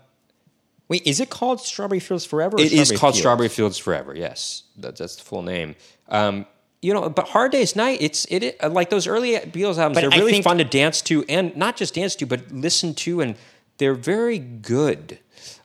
[0.93, 2.61] Wait, is it called Strawberry Fields Forever?
[2.61, 3.19] It is called Fields?
[3.21, 4.15] Strawberry Fields Forever.
[4.15, 5.75] Yes, that, that's the full name.
[6.11, 6.45] Um,
[6.83, 9.95] you know, but Hard Day's Night, it's it, like those early Beatles albums.
[9.95, 12.93] But they're really think, fun to dance to, and not just dance to, but listen
[12.95, 13.37] to, and
[13.79, 15.19] they're very good.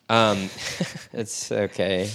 [0.07, 0.49] Um,
[1.11, 2.09] it's okay,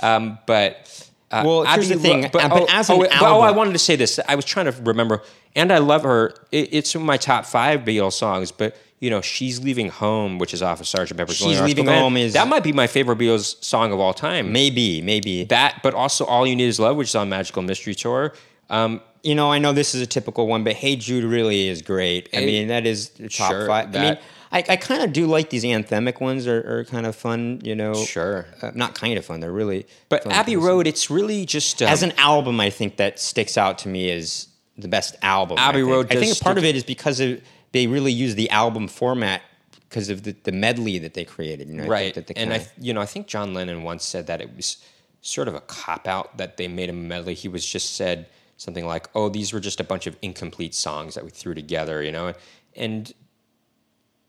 [0.00, 2.22] um, but uh, well, here's Abbey the thing.
[2.32, 4.20] but, but oh, as an oh, album, oh, I wanted to say this.
[4.28, 5.22] I was trying to remember,
[5.56, 6.34] and I love her.
[6.52, 10.54] It, it's in my top five Beatles songs, but you know, "She's Leaving Home," which
[10.54, 13.62] is off of Sergeant Pepper's "She's Leaving Home" is that might be my favorite Beatles
[13.64, 14.52] song of all time.
[14.52, 17.94] Maybe, maybe that, but also "All You Need Is Love," which is on Magical Mystery
[17.94, 18.32] Tour.
[18.70, 21.82] Um, you know, I know this is a typical one, but "Hey Jude" really is
[21.82, 22.28] great.
[22.32, 23.92] I mean, that is top sure, five.
[23.92, 24.18] That, I mean.
[24.54, 27.74] I, I kind of do like these anthemic ones are, are kind of fun, you
[27.74, 27.92] know.
[27.92, 28.46] Sure.
[28.62, 29.84] Uh, not kind of fun, they're really.
[30.08, 31.82] But Abbey Road, it's really just.
[31.82, 34.46] Um, As an album, I think that sticks out to me as
[34.78, 35.58] the best album.
[35.58, 37.40] Abbey I Road I think part of it is because of,
[37.72, 39.42] they really use the album format
[39.88, 41.68] because of the, the medley that they created.
[41.68, 42.16] You know, right.
[42.36, 44.76] And I, you know, I think John Lennon once said that it was
[45.20, 47.34] sort of a cop out that they made a medley.
[47.34, 51.16] He was just said something like, "Oh, these were just a bunch of incomplete songs
[51.16, 52.34] that we threw together," you know,
[52.76, 53.12] and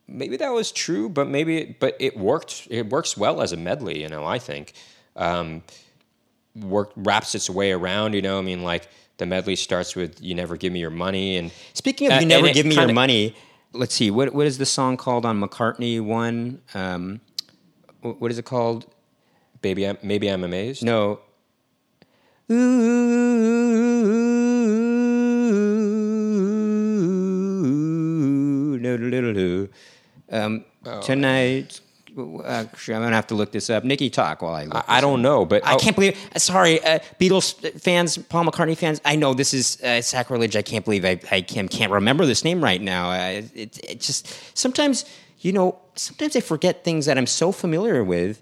[0.07, 2.67] maybe that was true, but maybe but it worked.
[2.69, 4.25] It works well as a medley, you know.
[4.25, 4.73] I think
[5.15, 5.63] um,
[6.55, 8.13] work wraps its way around.
[8.13, 8.87] You know, I mean, like
[9.17, 12.25] the medley starts with "You Never Give Me Your Money," and speaking of uh, "You
[12.25, 13.35] Never Give Me Your Money,"
[13.73, 16.61] let's see what what is the song called on McCartney One?
[16.73, 17.21] Um,
[18.01, 18.85] what is it called?
[19.61, 20.83] Baby, I'm, maybe I'm amazed.
[20.83, 21.21] No.
[22.51, 22.95] Ooh.
[30.35, 31.01] Um, oh.
[31.01, 31.79] Tonight,
[32.45, 33.83] actually, I'm gonna have to look this up.
[33.83, 34.67] Nikki, talk while I.
[34.71, 35.77] I, I don't know, but I oh.
[35.77, 36.17] can't believe.
[36.37, 39.01] Sorry, uh, Beatles fans, Paul McCartney fans.
[39.05, 40.55] I know this is uh, sacrilege.
[40.55, 43.11] I can't believe I, I can't, can't remember this name right now.
[43.11, 45.05] Uh, it, it just sometimes,
[45.39, 48.41] you know, sometimes I forget things that I'm so familiar with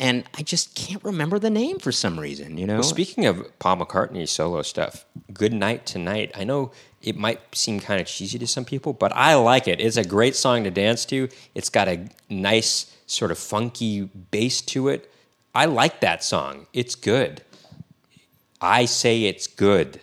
[0.00, 2.56] and I just can't remember the name for some reason.
[2.56, 2.74] You know.
[2.74, 7.78] Well, speaking of Paul McCartney solo stuff, "Good Night Tonight." I know it might seem
[7.80, 9.80] kind of cheesy to some people, but I like it.
[9.80, 11.28] It's a great song to dance to.
[11.54, 15.12] It's got a nice sort of funky bass to it.
[15.54, 16.66] I like that song.
[16.72, 17.42] It's good.
[18.60, 20.00] I say it's good.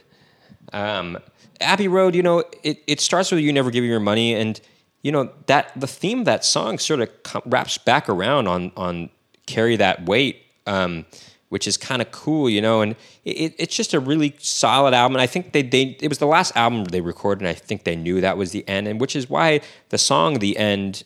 [0.74, 1.18] Um,
[1.60, 4.62] Abbey Road, you know, it, it starts with "You Never Give Your Money," and
[5.02, 7.10] you know that the theme of that song sort of
[7.46, 9.10] wraps back around on on
[9.48, 11.06] carry that weight, um,
[11.50, 12.82] which is kind of cool, you know.
[12.82, 15.16] And it, it's just a really solid album.
[15.16, 17.84] And I think they, they it was the last album they recorded, and I think
[17.84, 21.04] they knew that was the end, and which is why the song "The End."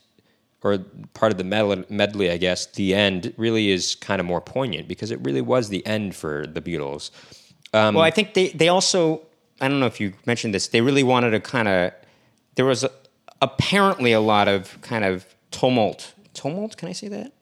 [0.63, 0.77] Or
[1.15, 1.43] part of the
[1.89, 5.69] medley, I guess, the end really is kind of more poignant because it really was
[5.69, 7.09] the end for the Beatles.
[7.73, 9.23] Um, well, I think they, they also,
[9.59, 11.93] I don't know if you mentioned this, they really wanted to kind of,
[12.57, 12.91] there was a,
[13.41, 16.13] apparently a lot of kind of tumult.
[16.35, 17.33] Tumult, can I say that?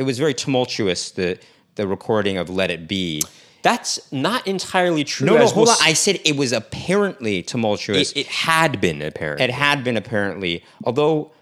[0.00, 1.38] It was very tumultuous the
[1.74, 3.22] the recording of Let It Be.
[3.62, 5.26] That's not entirely true.
[5.26, 5.76] No, no, hold we'll on.
[5.82, 8.12] I said it was apparently tumultuous.
[8.12, 9.44] It, it, had been apparently.
[9.44, 10.64] It had been apparently.
[10.84, 11.32] Although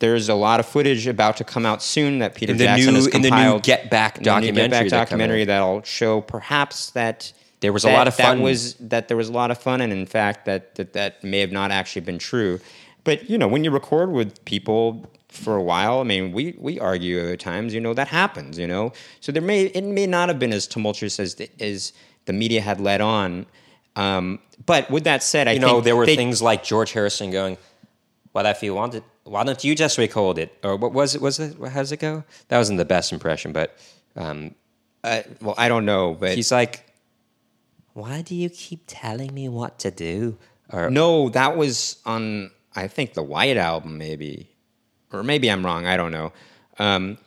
[0.00, 2.96] there's a lot of footage about to come out soon that Peter in Jackson new,
[2.96, 3.24] has compiled.
[3.24, 4.68] In the new Get Back documentary.
[4.68, 8.36] Get Back documentary that'll show perhaps that there was that, a lot of fun.
[8.36, 11.24] That was that there was a lot of fun, and in fact that that that
[11.24, 12.60] may have not actually been true.
[13.04, 16.00] But you know, when you record with people for a while.
[16.00, 17.74] I mean, we we argue at times.
[17.74, 18.58] You know that happens.
[18.58, 21.92] You know, so there may it may not have been as tumultuous as the, as
[22.24, 23.46] the media had led on.
[23.96, 27.30] Um, but with that said, I you know there were they, things like George Harrison
[27.30, 27.58] going,
[28.32, 31.20] "Well, if you wanted, why don't you just record it?" Or what was it?
[31.20, 31.56] Was it?
[31.58, 32.24] How does it go?
[32.48, 33.78] That wasn't the best impression, but
[34.16, 34.54] um,
[35.02, 36.14] uh, well, I don't know.
[36.14, 36.86] But he's like,
[37.92, 40.38] "Why do you keep telling me what to do?"
[40.72, 44.53] Or no, that was on I think the White album, maybe
[45.14, 45.86] or maybe I'm wrong.
[45.86, 46.32] I don't know.
[46.78, 47.18] Um,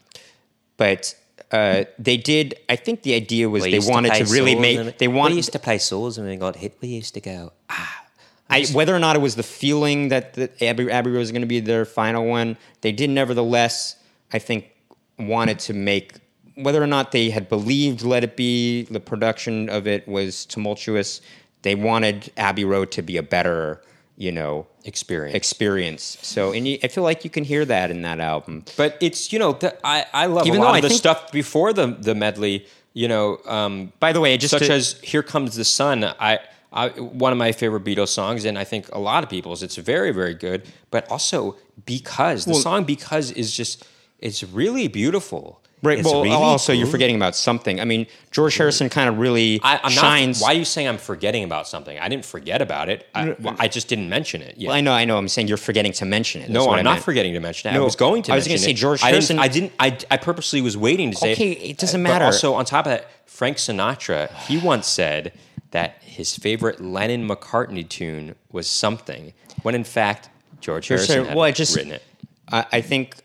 [0.78, 1.15] but
[1.52, 2.60] uh, they did.
[2.69, 4.97] I think the idea was they wanted to, to really make.
[4.97, 5.34] They wanted.
[5.34, 6.78] We used to play souls and we got hit.
[6.82, 8.04] We used to go ah.
[8.50, 11.41] I, whether or not it was the feeling that the Abbey, Abbey Road was going
[11.41, 13.97] to be their final one, they did nevertheless.
[14.32, 14.71] I think
[15.19, 16.13] wanted to make
[16.56, 21.21] whether or not they had believed Let It Be, the production of it was tumultuous.
[21.62, 23.82] They wanted Abbey Road to be a better
[24.17, 28.01] you know experience experience so and you, i feel like you can hear that in
[28.01, 30.88] that album but it's you know the, i i love Even a lot of I
[30.88, 34.73] the stuff before the the medley you know um, by the way just such to,
[34.73, 36.39] as here comes the sun i
[36.71, 39.63] I, one of my favorite Beatles songs, and I think a lot of people's.
[39.63, 40.63] It's very, very good.
[40.91, 43.88] But also because the well, song "Because" is just
[44.19, 45.62] it's really beautiful.
[45.83, 46.03] Right.
[46.03, 46.79] well, really also cool.
[46.79, 47.79] you're forgetting about something.
[47.79, 50.41] I mean, George Harrison kind of really I, am shines.
[50.41, 51.99] Not, why are you saying I'm forgetting about something?
[51.99, 53.07] I didn't forget about it.
[53.13, 54.57] I, well, I just didn't mention it.
[54.57, 54.69] Yet.
[54.69, 55.17] Well, I know, I know.
[55.17, 56.47] I'm saying you're forgetting to mention it.
[56.51, 57.73] That's no, I'm not forgetting to mention it.
[57.75, 58.31] No, I was going to.
[58.31, 59.37] I was going to say George Harrison.
[59.37, 59.73] I didn't.
[59.79, 61.33] I, didn't I, I, purposely was waiting to say.
[61.33, 62.25] Okay, it doesn't matter.
[62.25, 65.31] also, on top of that, Frank Sinatra, he once said
[65.71, 71.45] that his favorite Lennon McCartney tune was something, when in fact George Harrison had well,
[71.45, 72.03] I just, written it.
[72.51, 73.15] I, I think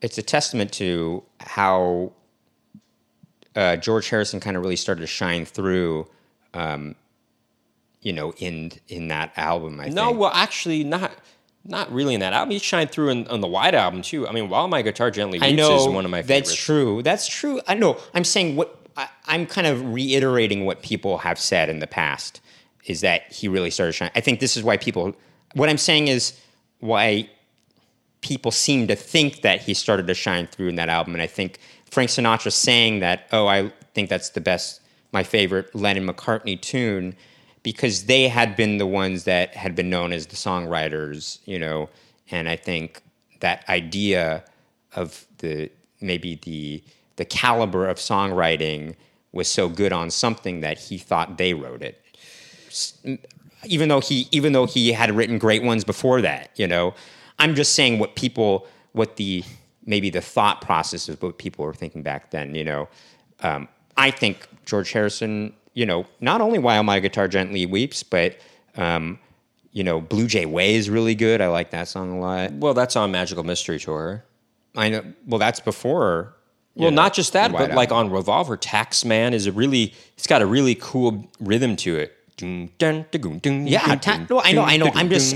[0.00, 2.12] it's a testament to how
[3.54, 6.06] uh, George Harrison kind of really started to shine through,
[6.54, 6.94] um,
[8.02, 9.80] you know, in in that album.
[9.80, 10.18] I no, think.
[10.18, 11.12] well, actually, not
[11.64, 12.52] not really in that album.
[12.52, 14.28] He shined through in, on the White Album too.
[14.28, 16.50] I mean, While My Guitar Gently Weeps know, is one of my favorites.
[16.50, 17.02] That's true.
[17.02, 17.60] That's true.
[17.66, 17.98] I know.
[18.14, 22.40] I'm saying what I, I'm kind of reiterating what people have said in the past
[22.86, 24.12] is that he really started shining.
[24.14, 25.14] I think this is why people.
[25.54, 26.38] What I'm saying is
[26.80, 27.30] why
[28.26, 31.28] people seem to think that he started to shine through in that album, and I
[31.28, 34.80] think Frank Sinatra saying that, oh, I think that's the best,
[35.12, 37.14] my favorite Lennon McCartney tune,
[37.62, 41.88] because they had been the ones that had been known as the songwriters, you know,
[42.32, 43.00] and I think
[43.38, 44.42] that idea
[44.96, 46.82] of the maybe the
[47.14, 48.96] the caliber of songwriting
[49.32, 52.02] was so good on something that he thought they wrote it.
[53.64, 56.94] Even though he even though he had written great ones before that you know
[57.38, 59.44] i'm just saying what people what the
[59.86, 62.54] maybe the thought process of what people were thinking back then.
[62.54, 62.88] You know,
[63.40, 68.36] um, I think George Harrison, you know, not only While My Guitar Gently Weeps, but
[68.76, 69.18] um,
[69.72, 71.40] you know, Blue Jay Way is really good.
[71.40, 72.52] I like that song a lot.
[72.52, 74.24] Well, that's on Magical Mystery Tour.
[74.74, 75.02] I know.
[75.26, 76.34] Well, that's before.
[76.74, 79.94] Well, know, not just that, but like on Revolver, Taxman is a really.
[80.18, 82.12] It's got a really cool rhythm to it.
[83.66, 84.90] Yeah, ta- no, I know, I know.
[84.94, 85.34] I'm just,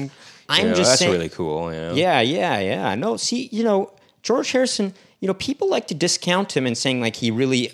[0.50, 1.72] I'm you know, just that's saying, really cool.
[1.72, 1.94] You know?
[1.94, 2.94] Yeah, yeah, yeah.
[2.96, 7.00] No, see, you know, George Harrison, you know, people like to discount him and saying
[7.00, 7.72] like he really,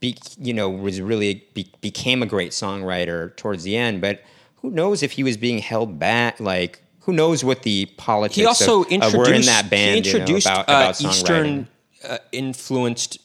[0.00, 4.00] be, you know, was really be, became a great songwriter towards the end.
[4.00, 4.22] But
[4.56, 6.40] who knows if he was being held back?
[6.40, 8.36] Like, who knows what the politics?
[8.36, 10.06] He also of, introduced uh, were in that band.
[10.06, 11.68] He introduced you know, about, about uh, Eastern
[12.08, 13.18] uh, influenced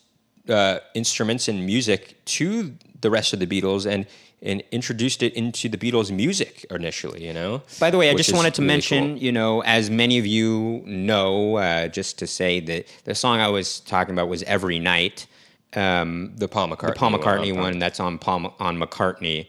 [0.49, 4.05] uh, instruments and music to the rest of the Beatles, and
[4.41, 7.25] and introduced it into the Beatles' music initially.
[7.25, 7.61] You know.
[7.79, 9.23] By the way, I just wanted to really mention, cool.
[9.23, 13.47] you know, as many of you know, uh, just to say that the song I
[13.49, 15.27] was talking about was "Every Night."
[15.73, 19.47] Um, the Paul McCartney, the Paul McCartney one, one that's on Paul on McCartney.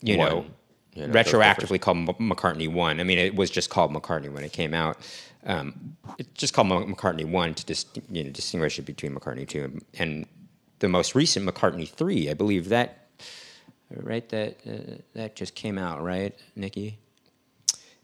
[0.00, 0.28] You one.
[0.28, 0.46] know,
[0.94, 3.00] you know, retroactively called McCartney One.
[3.00, 4.98] I mean, it was just called McCartney when it came out.
[5.44, 9.64] Um, it's just called McCartney One to dis, you know, distinguish it between McCartney Two
[9.64, 10.26] and, and
[10.78, 12.30] the most recent McCartney Three.
[12.30, 13.03] I believe that
[14.02, 14.28] right?
[14.28, 16.98] That uh, that just came out, right, Nikki?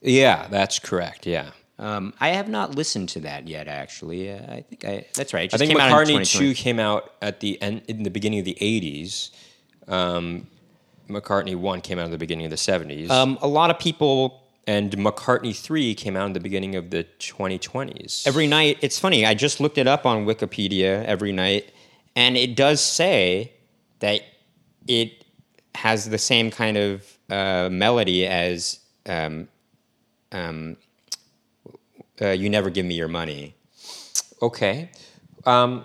[0.00, 1.26] Yeah, that's correct.
[1.26, 1.50] Yeah.
[1.78, 3.66] Um, I have not listened to that yet.
[3.66, 5.52] Actually, uh, I think I that's right.
[5.52, 9.30] I think McCartney Two came out at the end in the beginning of the '80s.
[9.88, 10.46] Um,
[11.08, 13.10] McCartney One came out in the beginning of the '70s.
[13.10, 17.04] Um, a lot of people and McCartney 3 came out in the beginning of the
[17.18, 18.26] 2020s.
[18.26, 21.72] Every night, it's funny, I just looked it up on Wikipedia every night,
[22.14, 23.52] and it does say
[24.00, 24.22] that
[24.86, 25.19] it
[25.80, 29.48] has the same kind of uh, melody as um,
[30.30, 30.76] um,
[32.20, 33.54] uh, "You Never Give Me Your Money."
[34.42, 34.90] Okay.
[35.46, 35.84] Um,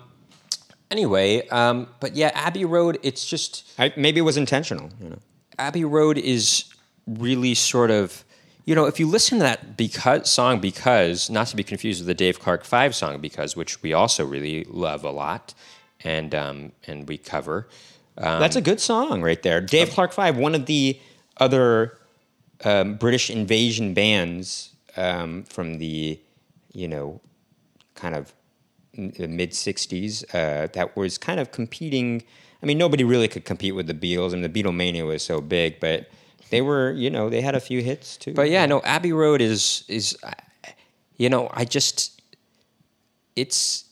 [0.90, 2.98] anyway, um, but yeah, Abbey Road.
[3.02, 4.90] It's just I, maybe it was intentional.
[5.00, 5.18] You know,
[5.58, 6.64] Abbey Road is
[7.06, 8.22] really sort of.
[8.66, 12.08] You know, if you listen to that because song, because not to be confused with
[12.08, 15.54] the Dave Clark Five song, because which we also really love a lot,
[16.02, 17.68] and um, and we cover.
[18.18, 19.60] Um, That's a good song right there.
[19.60, 20.98] Dave Clark Five, one of the
[21.38, 21.98] other
[22.64, 26.18] um, British invasion bands um, from the,
[26.72, 27.20] you know,
[27.94, 28.32] kind of
[28.96, 32.22] mid '60s uh, that was kind of competing.
[32.62, 35.78] I mean, nobody really could compete with the Beatles, and the Beatlemania was so big,
[35.78, 36.08] but
[36.50, 38.32] they were, you know, they had a few hits too.
[38.32, 40.16] But yeah, no, Abbey Road is is,
[41.16, 42.22] you know, I just,
[43.34, 43.85] it's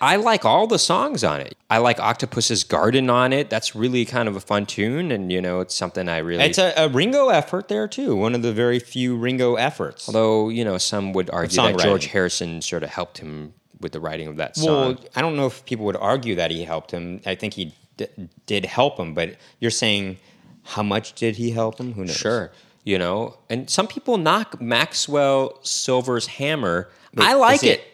[0.00, 1.56] I like all the songs on it.
[1.68, 3.50] I like Octopus's Garden on it.
[3.50, 6.42] That's really kind of a fun tune, and you know, it's something I really.
[6.42, 8.16] It's a, a Ringo effort there too.
[8.16, 10.08] One of the very few Ringo efforts.
[10.08, 14.00] Although you know, some would argue that George Harrison sort of helped him with the
[14.00, 14.94] writing of that song.
[14.94, 17.20] Well, I don't know if people would argue that he helped him.
[17.26, 18.08] I think he d-
[18.46, 20.16] did help him, but you're saying
[20.62, 21.92] how much did he help him?
[21.92, 22.16] Who knows?
[22.16, 22.52] Sure,
[22.84, 26.88] you know, and some people knock Maxwell Silver's hammer.
[27.14, 27.84] Wait, I like it, it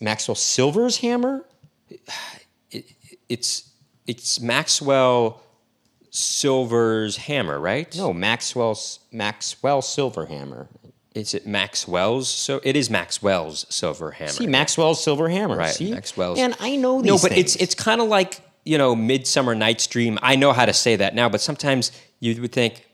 [0.00, 1.44] Maxwell Silver's hammer?
[2.70, 2.84] It,
[3.28, 3.70] it's
[4.06, 5.42] it's Maxwell
[6.10, 7.94] Silver's hammer, right?
[7.96, 10.68] No, Maxwell's Maxwell Silver hammer.
[11.14, 12.28] is it Maxwell's?
[12.28, 14.30] So it is Maxwell's silver hammer.
[14.30, 15.56] See Maxwell's silver hammer.
[15.56, 15.90] Right, See?
[15.92, 16.38] Maxwell's.
[16.38, 17.54] And I know these no, but things.
[17.54, 20.18] it's it's kind of like you know Midsummer Night's Dream.
[20.22, 22.86] I know how to say that now, but sometimes you would think,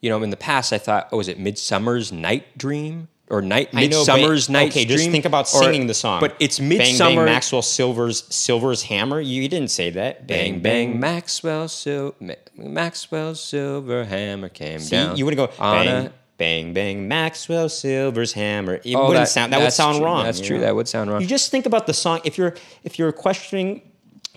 [0.00, 3.68] you know, in the past I thought, oh, is it Midsummer's Night Dream or Night
[3.74, 6.20] I know, but- Midsummer's Night's Okay, just think about Or- singing the song.
[6.20, 7.16] But it's Midsummer.
[7.16, 9.20] bang, Maxwell Silver's Silver's hammer.
[9.20, 10.26] You didn't say that.
[10.26, 15.16] Bang bang, Maxwell Sil- Ma- Maxwell's silver hammer came See, down.
[15.16, 18.80] you would go bang, a- bang, bang, Maxwell Silver's hammer.
[18.84, 20.04] It Oh, wouldn't that- sound that would sound true.
[20.06, 20.24] wrong.
[20.24, 20.56] That's true.
[20.58, 20.64] know?
[20.64, 21.20] That would sound wrong.
[21.20, 22.20] You just think about the song.
[22.24, 23.82] If you're if you're questioning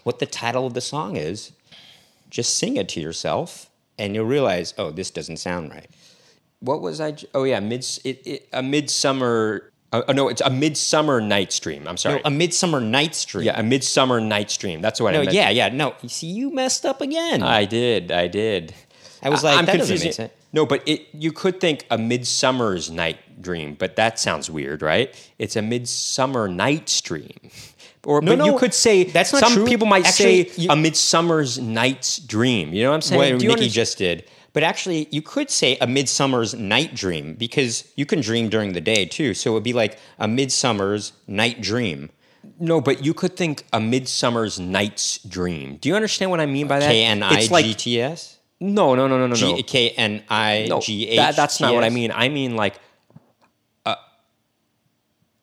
[0.04, 1.52] what the title of the song is,
[2.30, 5.88] just sing it to yourself, and you'll realize, oh, this doesn't sound right.
[6.62, 7.16] What was I?
[7.34, 9.72] Oh yeah, mid it, it, a midsummer.
[9.92, 11.86] Uh, oh no, it's a midsummer Night's Dream.
[11.88, 12.16] I'm sorry.
[12.16, 13.46] No, a Midsummer Night's Dream.
[13.46, 14.80] yeah, a midsummer Night's Dream.
[14.82, 15.34] That's what I No, meant.
[15.36, 15.68] yeah, yeah.
[15.68, 17.44] No, you see, you messed up again.
[17.44, 18.10] I did.
[18.10, 18.74] I did.
[19.22, 20.32] I was like, I'm that doesn't make sense.
[20.54, 25.14] No, but it you could think a midsummer's night dream, but that sounds weird, right?
[25.40, 27.34] It's a midsummer night's dream.
[28.06, 29.66] Or No, but you could say that's not some true.
[29.66, 32.74] people might Actually, say you- a midsummer's night's dream.
[32.74, 33.34] You know what I'm saying?
[33.36, 34.24] what Nikki just did.
[34.54, 38.82] But actually, you could say a midsummer's night dream because you can dream during the
[38.82, 39.34] day too.
[39.34, 42.10] So it would be like a midsummer's night dream.
[42.60, 45.78] No, but you could think a midsummer's night's dream.
[45.78, 46.92] Do you understand what I mean by that?
[46.92, 48.38] K N I G T S?
[48.60, 49.36] no, no, no, no, no, no.
[49.36, 52.12] G- K N I No, that, that's not what I mean.
[52.12, 52.80] I mean like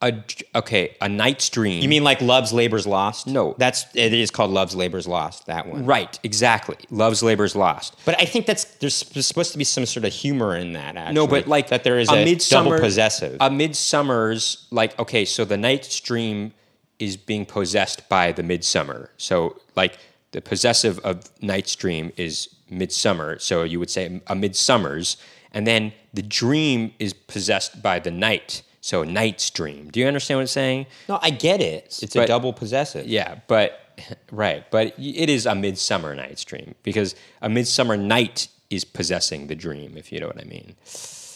[0.01, 0.23] a
[0.55, 1.83] okay, a night's dream.
[1.83, 3.27] You mean like Love's Labor's Lost?
[3.27, 3.57] No.
[3.59, 5.85] That's it is called Love's Labor's Lost, that one.
[5.85, 6.19] right?
[6.23, 6.77] Exactly.
[6.91, 7.97] Love's labor's lost.
[8.05, 11.15] But I think that's there's supposed to be some sort of humor in that actually.
[11.15, 13.37] No, but like that there is a, midsummer double possessive.
[13.41, 16.53] A midsummer's like okay, so the night's dream
[17.01, 19.11] is being possessed by the midsummer.
[19.17, 19.99] So like
[20.31, 23.39] the possessive of night's dream is midsummer.
[23.41, 25.17] So you would say a midsummer's,
[25.53, 28.63] and then the dream is possessed by the night.
[28.89, 29.91] So night's dream.
[29.91, 30.87] Do you understand what I'm saying?
[31.11, 31.99] no, I get it.
[32.01, 33.07] It's a double possessive.
[33.07, 33.79] Yeah, but
[34.33, 39.55] right, but it is a midsummer night's dream because a midsummer night is possessing the
[39.55, 39.99] dream.
[39.99, 40.75] If you know what I mean.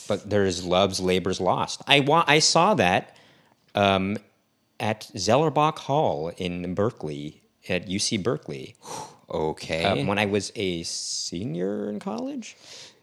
[0.09, 1.83] but there is Love's Labor's Lost.
[1.87, 3.15] I wa- I saw that
[3.75, 4.17] um,
[4.81, 8.77] at Zellerbach Hall in Berkeley at UC Berkeley
[9.31, 9.85] Okay.
[9.85, 12.57] uh, when I was a senior in college.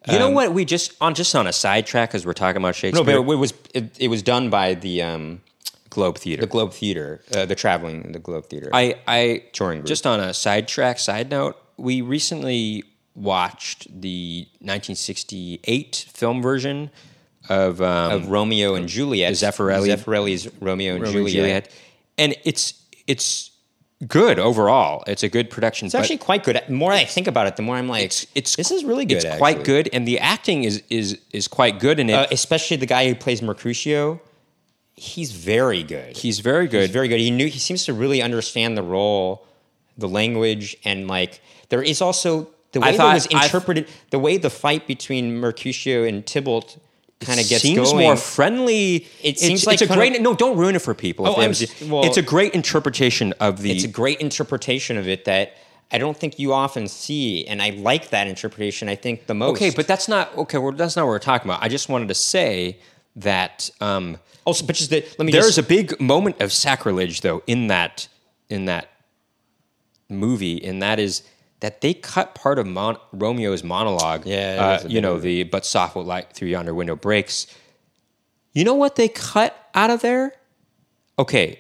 [0.08, 0.54] You know what?
[0.54, 3.04] We just on just on a sidetrack because we're talking about Shakespeare.
[3.04, 5.42] No, but it was it, it was done by the um,
[5.90, 6.42] Globe Theater.
[6.42, 8.70] the Globe Theater, uh, the traveling the Globe Theater.
[8.74, 9.88] I, I Touring group.
[9.88, 11.00] just on a sidetrack.
[11.00, 16.90] Side note: We recently watched the 1968 film version
[17.50, 21.72] of, um, of Romeo and Juliet, Zeffirelli- Zeffirelli's Romeo and Romeo and Juliet.
[22.18, 23.49] and it's it's
[24.08, 25.04] good overall.
[25.08, 25.86] It's a good production.
[25.88, 26.62] It's actually quite good.
[26.68, 29.06] The more I think about it, the more I'm like, it's it's this is really
[29.06, 29.24] good.
[29.24, 32.14] It's quite good, and the acting is is is quite good in it.
[32.14, 34.22] uh, especially the guy who plays Mercutio.
[34.96, 36.18] He's very good.
[36.18, 36.82] He's very good.
[36.82, 37.20] He's very good.
[37.20, 37.48] He knew.
[37.48, 39.46] He seems to really understand the role,
[39.98, 43.88] the language, and like there is also the I way thought- that was I- interpreted.
[44.12, 46.78] the way the fight between Mercutio and Tybalt
[47.22, 48.04] kind of gets seems going.
[48.06, 48.96] more friendly.
[48.96, 50.16] It It's- seems like it's a great.
[50.16, 51.28] of- no, don't ruin it for people.
[51.28, 53.72] Oh, I'm haven't s- seen- well- it's a great interpretation of the.
[53.72, 55.58] it's a great interpretation of it that
[55.92, 58.88] I don't think you often see, and I like that interpretation.
[58.88, 59.58] I think the most.
[59.58, 60.58] okay, but that's not okay.
[60.58, 61.62] Well, that's not what we're talking about.
[61.64, 62.78] I just wanted to say
[63.16, 67.22] that um, also, but just the, let me There's just a big moment of sacrilege,
[67.22, 68.08] though, in that
[68.50, 68.90] in that
[70.10, 71.24] movie, and that is
[71.62, 74.26] that they cut part of Mon- Romeo's monologue.
[74.26, 77.48] Yeah, uh, you know the but soft will light through yonder window breaks.
[78.54, 80.34] You know what they cut out of there?
[81.18, 81.60] Okay,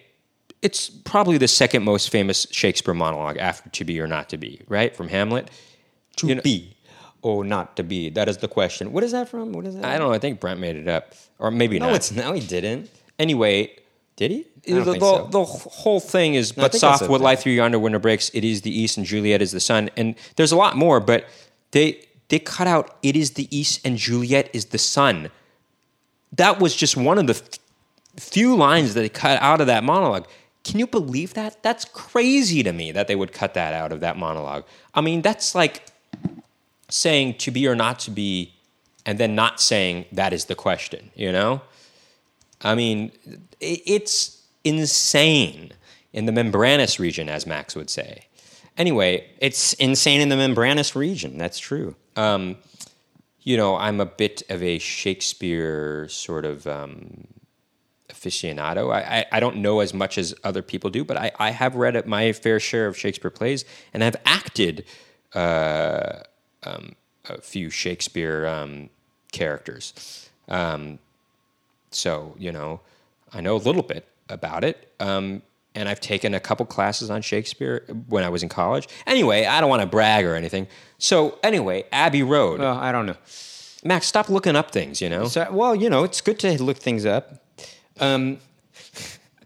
[0.62, 4.62] it's probably the second most famous Shakespeare monologue after "To Be or Not to Be,"
[4.68, 5.50] right from Hamlet.
[6.18, 6.76] to you know- be
[7.22, 8.10] or not to be.
[8.10, 8.92] That is the question.
[8.94, 9.52] What is that from?
[9.52, 9.84] What is that?
[9.86, 10.14] I don't know.
[10.14, 11.96] I think Brent made it up, or maybe No, not.
[11.96, 12.90] it's no, he didn't.
[13.20, 13.72] anyway,
[14.16, 14.46] Did he?
[14.66, 15.28] The, the, so.
[15.32, 18.30] the whole thing is, but soft would lie through yonder window breaks.
[18.34, 19.90] It is the east, and Juliet is the sun.
[19.96, 21.26] And there's a lot more, but
[21.72, 22.98] they they cut out.
[23.02, 25.30] It is the east, and Juliet is the sun.
[26.34, 27.60] That was just one of the f-
[28.18, 30.28] few lines that they cut out of that monologue.
[30.64, 31.64] Can you believe that?
[31.64, 34.66] That's crazy to me that they would cut that out of that monologue.
[34.94, 35.86] I mean, that's like
[36.90, 38.54] saying to be or not to be,
[39.06, 41.12] and then not saying that is the question.
[41.16, 41.62] You know.
[42.62, 43.12] I mean,
[43.62, 45.74] it's insane
[46.14, 48.28] in the membranous region, as Max would say.
[48.78, 51.38] Anyway, it's insane in the membranous region.
[51.38, 51.96] That's true.
[53.42, 57.28] you know, I'm a bit of a Shakespeare sort of um,
[58.10, 58.94] aficionado.
[58.94, 61.76] I, I, I don't know as much as other people do, but I, I have
[61.76, 64.86] read my fair share of Shakespeare plays and I've acted
[65.34, 66.22] uh,
[66.64, 66.96] um,
[67.28, 68.90] a few Shakespeare um,
[69.32, 70.30] characters.
[70.48, 71.00] Um,
[71.92, 72.82] so you know,
[73.34, 74.94] I know a little bit about it.
[75.00, 75.42] Um,
[75.76, 78.88] and I've taken a couple classes on Shakespeare when I was in college.
[79.06, 80.68] Anyway, I don't want to brag or anything.
[80.98, 82.60] So anyway, Abbey Road.
[82.60, 83.16] Well, I don't know.
[83.84, 85.02] Max, stop looking up things.
[85.02, 85.28] You know.
[85.28, 87.44] So, well, you know, it's good to look things up.
[88.00, 88.40] Um,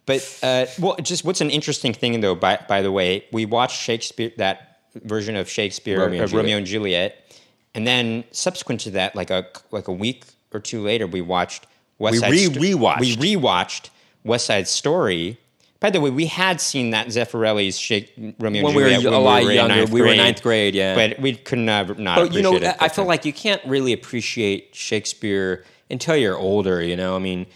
[0.05, 2.35] but uh, well, just what's an interesting thing though.
[2.35, 6.43] By by the way, we watched Shakespeare that version of Shakespeare Romeo and of Juliet.
[6.43, 7.37] Romeo and Juliet,
[7.75, 11.67] and then subsequent to that, like a like a week or two later, we watched
[11.99, 12.99] West We Side re- rewatched.
[12.99, 13.89] We rewatched
[14.23, 15.37] West Side Story.
[15.79, 19.17] By the way, we had seen that Zeffirelli's Shake, Romeo When we were Juliet a
[19.17, 19.75] lot in younger.
[19.75, 20.95] ninth We were in grade, ninth grade, yeah.
[20.95, 22.15] but we could not not.
[22.19, 26.81] But you know, it I feel like you can't really appreciate Shakespeare until you're older.
[26.81, 27.47] You know, I mean,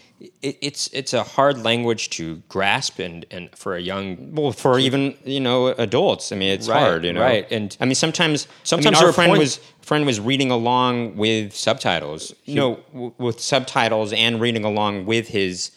[0.42, 4.78] it, it's it's a hard language to grasp, and and for a young Well, for
[4.78, 7.22] even you know adults, I mean, it's Right, hard, you know.
[7.22, 10.50] right, and- I mean, sometimes Sometimes I mean, our friend point- was friend was reading
[10.50, 12.34] along with subtitles.
[12.46, 15.70] no w- with subtitles and reading along with his.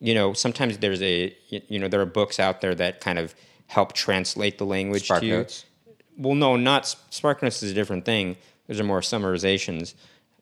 [0.00, 3.34] You know, sometimes there's a, you know there are books out there that kind of
[3.66, 5.36] help translate the language Spark to you.
[5.38, 5.64] notes.
[6.16, 8.36] Well, no, not Spark Notes is a different thing.
[8.66, 9.94] Those are more summarizations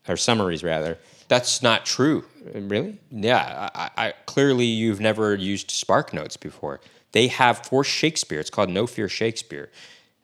[0.09, 0.99] or summaries rather.
[1.29, 2.25] That's not true.
[2.55, 2.99] Uh, Really?
[3.11, 6.81] Yeah, I, I, clearly you've never used Spark Notes before.
[7.13, 8.41] They have for Shakespeare.
[8.41, 9.71] It's called No Fear Shakespeare,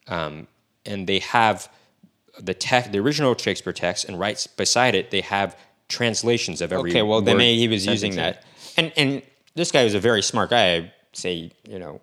[0.09, 0.47] um,
[0.85, 1.71] and they have
[2.39, 5.57] the text, the original Shakespeare text, and right beside it they have
[5.89, 6.91] translations of every.
[6.91, 8.45] Okay, well then maybe he was using that.
[8.77, 9.23] And and
[9.55, 10.77] this guy was a very smart guy.
[10.77, 12.01] I'd say you know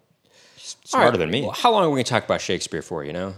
[0.57, 1.41] smarter right, than me.
[1.41, 3.03] well, how long are we going to talk about Shakespeare for?
[3.03, 3.35] You know.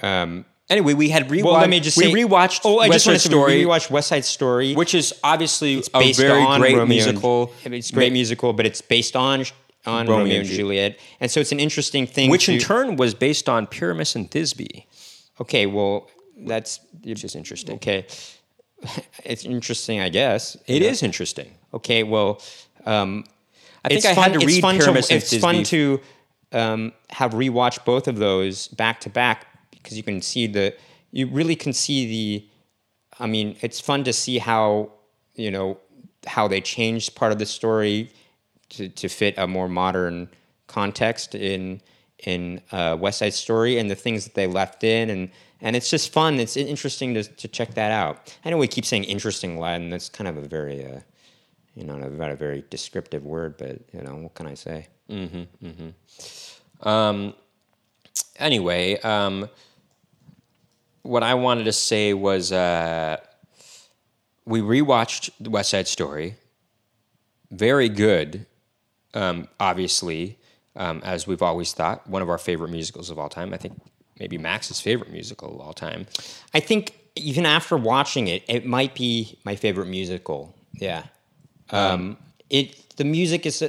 [0.00, 1.44] Um, Anyway, we had rewatched.
[1.44, 2.60] well, let me just we say, rewatched.
[2.62, 5.82] Oh, I West just Side to Story, We rewatched West Side Story, which is obviously
[5.94, 7.52] a based very on great Romeo and- musical.
[7.64, 9.46] it's a great musical, but it's based on
[9.86, 12.28] on Romeo Romeo, and and Juliet, and so it's an interesting thing.
[12.30, 14.84] which in turn was based on Pyramus and Thisbe,
[15.40, 17.76] okay, well, that's which is interesting.
[17.76, 18.06] okay.
[19.24, 20.56] It's interesting, I guess.
[20.66, 21.52] It is interesting.
[21.74, 22.40] Okay, well,
[22.86, 23.24] um,
[23.84, 26.00] I think it's I fun, had to read fun Pyramus to, and It's fun to
[26.52, 30.74] um, have rewatched both of those back to back because you can see the,
[31.10, 32.48] you really can see the,
[33.18, 34.92] I mean, it's fun to see how,
[35.34, 35.78] you know,
[36.26, 38.10] how they changed part of the story
[38.70, 40.28] to, to fit a more modern
[40.66, 41.80] context in
[42.24, 45.90] in uh, West Side Story and the things that they left in and and it's
[45.90, 46.38] just fun.
[46.38, 48.36] It's interesting to to check that out.
[48.44, 51.00] I know we keep saying interesting and that's kind of a very uh,
[51.74, 54.88] you know not a very descriptive word, but you know what can I say?
[55.10, 55.66] Mm-hmm.
[55.66, 56.88] Mm-hmm.
[56.88, 57.34] Um,
[58.36, 59.48] anyway, um,
[61.02, 63.18] what I wanted to say was uh,
[64.44, 66.36] we rewatched the West Side Story.
[67.50, 68.44] Very good,
[69.14, 70.38] um, obviously,
[70.76, 73.54] um, as we've always thought, one of our favorite musicals of all time.
[73.54, 73.80] I think
[74.20, 76.06] maybe Max's favorite musical of all time.
[76.52, 80.54] I think even after watching it, it might be my favorite musical.
[80.74, 81.04] Yeah,
[81.70, 82.16] um,
[82.50, 83.62] it the music is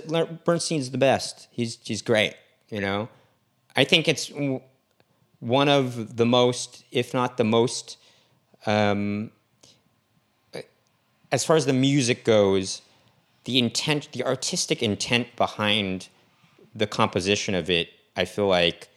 [0.45, 1.47] Bernstein's the best.
[1.51, 2.35] He's he's great.
[2.69, 3.09] You know,
[3.75, 4.31] I think it's
[5.39, 7.97] one of the most, if not the most,
[8.65, 9.31] um,
[11.31, 12.81] as far as the music goes,
[13.45, 16.09] the intent, the artistic intent behind
[16.75, 18.89] the composition of it, I feel like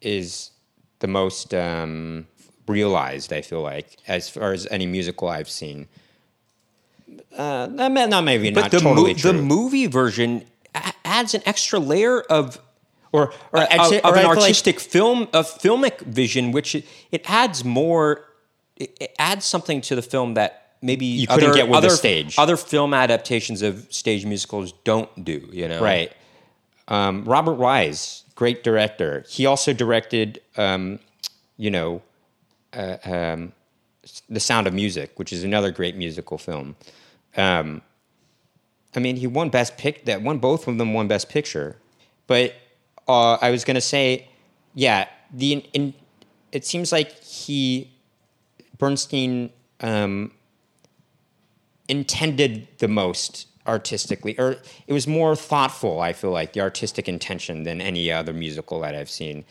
[0.00, 0.50] is
[1.00, 2.26] the most um,
[2.66, 3.32] realized.
[3.32, 5.88] I feel like as far as any musical I've seen.
[7.36, 9.32] Uh, not not maybe But not the, totally mo- true.
[9.32, 10.44] the movie version
[11.04, 12.60] adds an extra layer of
[13.12, 16.74] or or, of, say- of an I feel like- artistic film, of filmic vision, which
[16.74, 18.24] it, it adds more.
[18.76, 21.90] It, it adds something to the film that maybe you couldn't other, get with the
[21.90, 22.36] stage.
[22.38, 25.48] Other film adaptations of stage musicals don't do.
[25.52, 26.12] You know, Right.
[26.86, 29.24] Um, Robert Wise, great director.
[29.28, 31.00] He also directed, um,
[31.56, 32.02] you know,
[32.72, 33.52] uh, um,
[34.30, 36.76] The Sound of Music, which is another great musical film.
[37.36, 37.82] Um,
[38.94, 40.04] I mean, he won Best Pick.
[40.06, 41.76] That won both of them won Best Picture.
[42.26, 42.54] But
[43.06, 44.28] uh, I was to say,
[44.74, 45.94] yeah, the in, in,
[46.52, 47.90] it seems like he
[48.78, 49.50] Bernstein
[49.80, 50.32] um,
[51.88, 54.56] intended the most artistically, or
[54.86, 56.00] it was more thoughtful.
[56.00, 59.44] I feel like the artistic intention than any other musical that I've seen.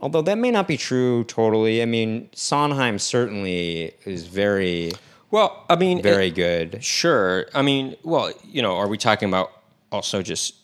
[0.00, 1.82] Although that may not be true totally.
[1.82, 4.92] I mean, Sondheim certainly is very,
[5.30, 6.84] Well, I mean, very it- good.
[6.84, 7.46] Sure.
[7.54, 9.52] I mean, well, you know, are we talking about
[9.92, 10.54] also just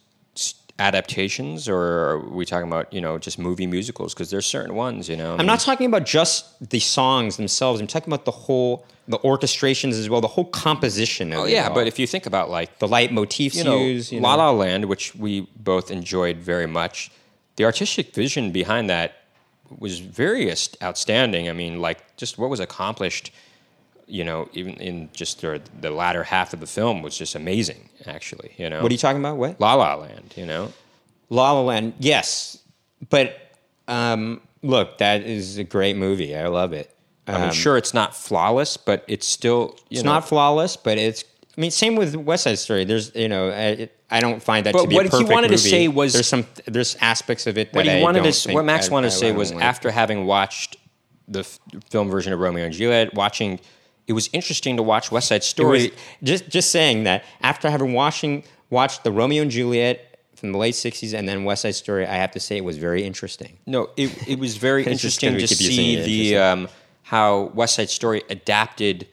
[0.79, 4.15] adaptations, or are we talking about you know just movie musicals?
[4.15, 5.37] Because there's certain ones, you know.
[5.39, 7.81] I'm not talking about just the songs themselves.
[7.81, 11.69] I'm talking about the whole, the orchestrations as well, the whole composition of Oh yeah,
[11.69, 14.29] but if you think about like the leitmotifs you know, used, you know.
[14.29, 17.11] La La Land, which we both enjoyed very much,
[17.57, 19.17] the artistic vision behind that
[19.79, 20.53] was very
[20.83, 21.49] outstanding.
[21.49, 23.31] I mean, like just what was accomplished
[24.07, 27.89] you know, even in just the, the latter half of the film was just amazing.
[28.07, 29.37] Actually, you know, What are you talking about?
[29.39, 29.61] What?
[29.61, 30.73] La La Land, you know.
[31.31, 32.59] La La Land, yes,
[33.11, 33.37] but
[33.89, 36.37] um, look, that is a great movie.
[36.37, 36.91] I love it.
[37.27, 40.99] I mean, sure, it's not flawless, but it's still you It's know, not flawless, but
[40.99, 41.25] it's.
[41.57, 42.85] I mean, same with West Side Story.
[42.85, 45.59] There's, you know, I, I don't find that But to be what he wanted to
[45.59, 48.91] say was- there's some there's aspects of it that what he wanted to what Max
[48.91, 49.65] I- wanted I- to say was like.
[49.65, 50.77] after having watched
[51.27, 53.61] the f- film version of Romeo and Juliet, watching
[54.07, 55.85] it was interesting to watch West Side Story.
[55.85, 55.89] was
[56.23, 60.75] just just saying that after having watching watched the Romeo and Juliet from the late
[60.75, 63.59] '60s and then West Side Story, I have to say it was very interesting.
[63.67, 66.69] No, it it was very interesting to see the um,
[67.03, 69.07] how West Side Story adapted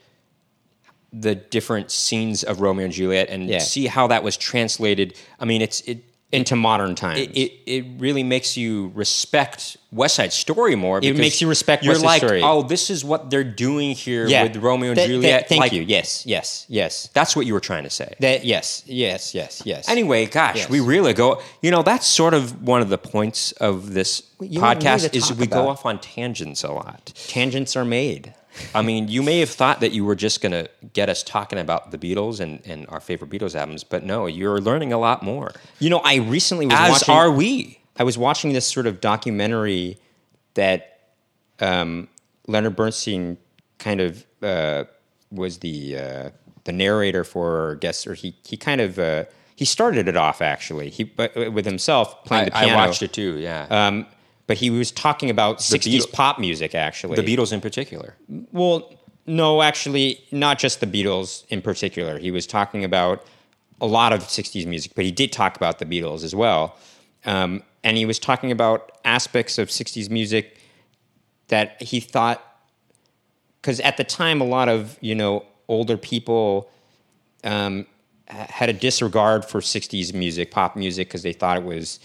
[1.13, 3.59] the different scenes of Romeo and Juliet and Yeah.
[3.59, 5.13] see how that was translated.
[5.39, 6.03] I mean, it's it.
[6.31, 10.99] Into modern times, It, it, it really makes you respect West Side Story more.
[11.03, 12.41] it makes you respect You're West Side like, Story.
[12.41, 15.49] oh, this is what they're doing here yeah, with Romeo and that- Juliet.
[15.49, 15.81] thank like, you.
[15.81, 17.09] Yes, yes, yes.
[17.13, 18.13] That's what you were trying to say.
[18.21, 19.89] That yes, yes, yes, yes.
[19.89, 20.69] Anyway, gosh, Yes.
[20.69, 21.41] we really go.
[21.61, 25.47] You know, that's sort of one of the points of this you podcast is we
[25.47, 27.13] go off on tangents a lot.
[27.27, 28.33] tangents are made.
[28.75, 31.59] I mean, you may have thought that you were just going to get us talking
[31.59, 35.23] about the Beatles and, and our favorite Beatles albums, but no, you're learning a lot
[35.23, 35.51] more.
[35.79, 37.13] You know, I recently was As watching.
[37.15, 37.79] are we.
[37.97, 39.97] I was watching this sort of documentary
[40.55, 40.99] that
[41.59, 42.07] um,
[42.47, 43.37] Leonard Bernstein
[43.79, 44.85] kind of uh,
[45.31, 46.29] was the uh,
[46.63, 49.25] the narrator for, or guess, or he he kind of uh,
[49.55, 50.89] he started it off actually.
[50.89, 52.77] He but uh, with himself playing I, the I piano.
[52.77, 53.67] watched it too, yeah.
[53.69, 54.05] Um,
[54.51, 57.15] but he was talking about '60s Beatles- pop music actually.
[57.15, 58.15] the Beatles in particular.
[58.51, 58.93] Well,
[59.25, 62.19] no, actually, not just the Beatles in particular.
[62.19, 63.25] He was talking about
[63.79, 66.75] a lot of 60s music, but he did talk about the Beatles as well.
[67.23, 70.57] Um, and he was talking about aspects of 60s music
[71.47, 72.43] that he thought,
[73.61, 76.69] because at the time, a lot of, you know, older people
[77.45, 77.87] um,
[78.27, 81.99] had a disregard for 60s music, pop music, because they thought it was,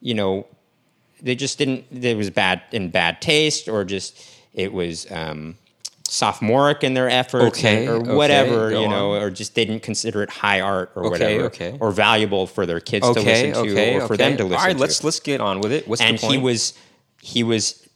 [0.00, 0.48] you know,
[1.20, 4.18] they just didn't, it was bad in bad taste or just,
[4.54, 5.56] it was, um,
[6.08, 9.22] sophomoric in their efforts Okay, or okay, whatever, you know, on.
[9.22, 11.76] or just didn't consider it high art or Okay, whatever, okay.
[11.80, 14.56] or valuable for their kids to listen to or for them to listen to.
[14.56, 14.80] All right, to.
[14.80, 15.88] let's let's get on with it.
[15.88, 16.34] What's and the point?
[16.34, 16.78] he was
[17.20, 17.88] he was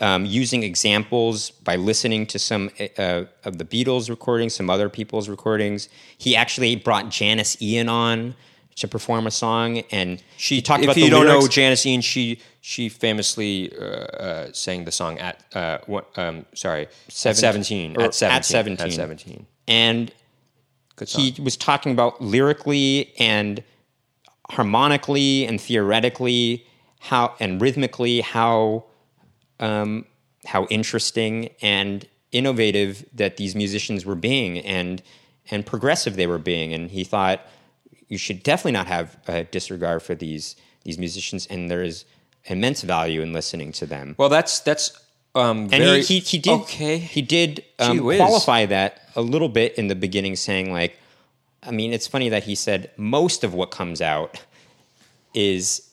[0.00, 5.28] um, using examples by listening to some uh, of the Beatles recordings, some other people's
[5.28, 5.88] recordings.
[6.18, 8.34] He actually brought Janis Ian on
[8.76, 10.96] to perform a song, and she talked about.
[10.96, 11.46] if you don't know.
[11.46, 16.88] Janis Ian, she she famously uh, uh, sang the song at uh, what, um, sorry
[17.08, 18.86] Seven- seventeen or at seventeen at 17.
[18.86, 19.46] at seventeen.
[19.66, 20.12] and
[21.08, 23.64] he was talking about lyrically and
[24.50, 26.64] harmonically and theoretically
[27.00, 28.84] how and rhythmically how
[29.58, 30.04] um,
[30.46, 35.02] how interesting and innovative that these musicians were being and
[35.50, 37.44] and progressive they were being and he thought
[38.12, 42.04] you should definitely not have a disregard for these these musicians and there is
[42.46, 45.02] immense value in listening to them well, that's that's
[45.34, 46.98] um, and very he, he, he did okay.
[46.98, 50.98] he did um, qualify that a little bit in the beginning, saying like,
[51.62, 54.42] I mean, it's funny that he said most of what comes out
[55.32, 55.88] is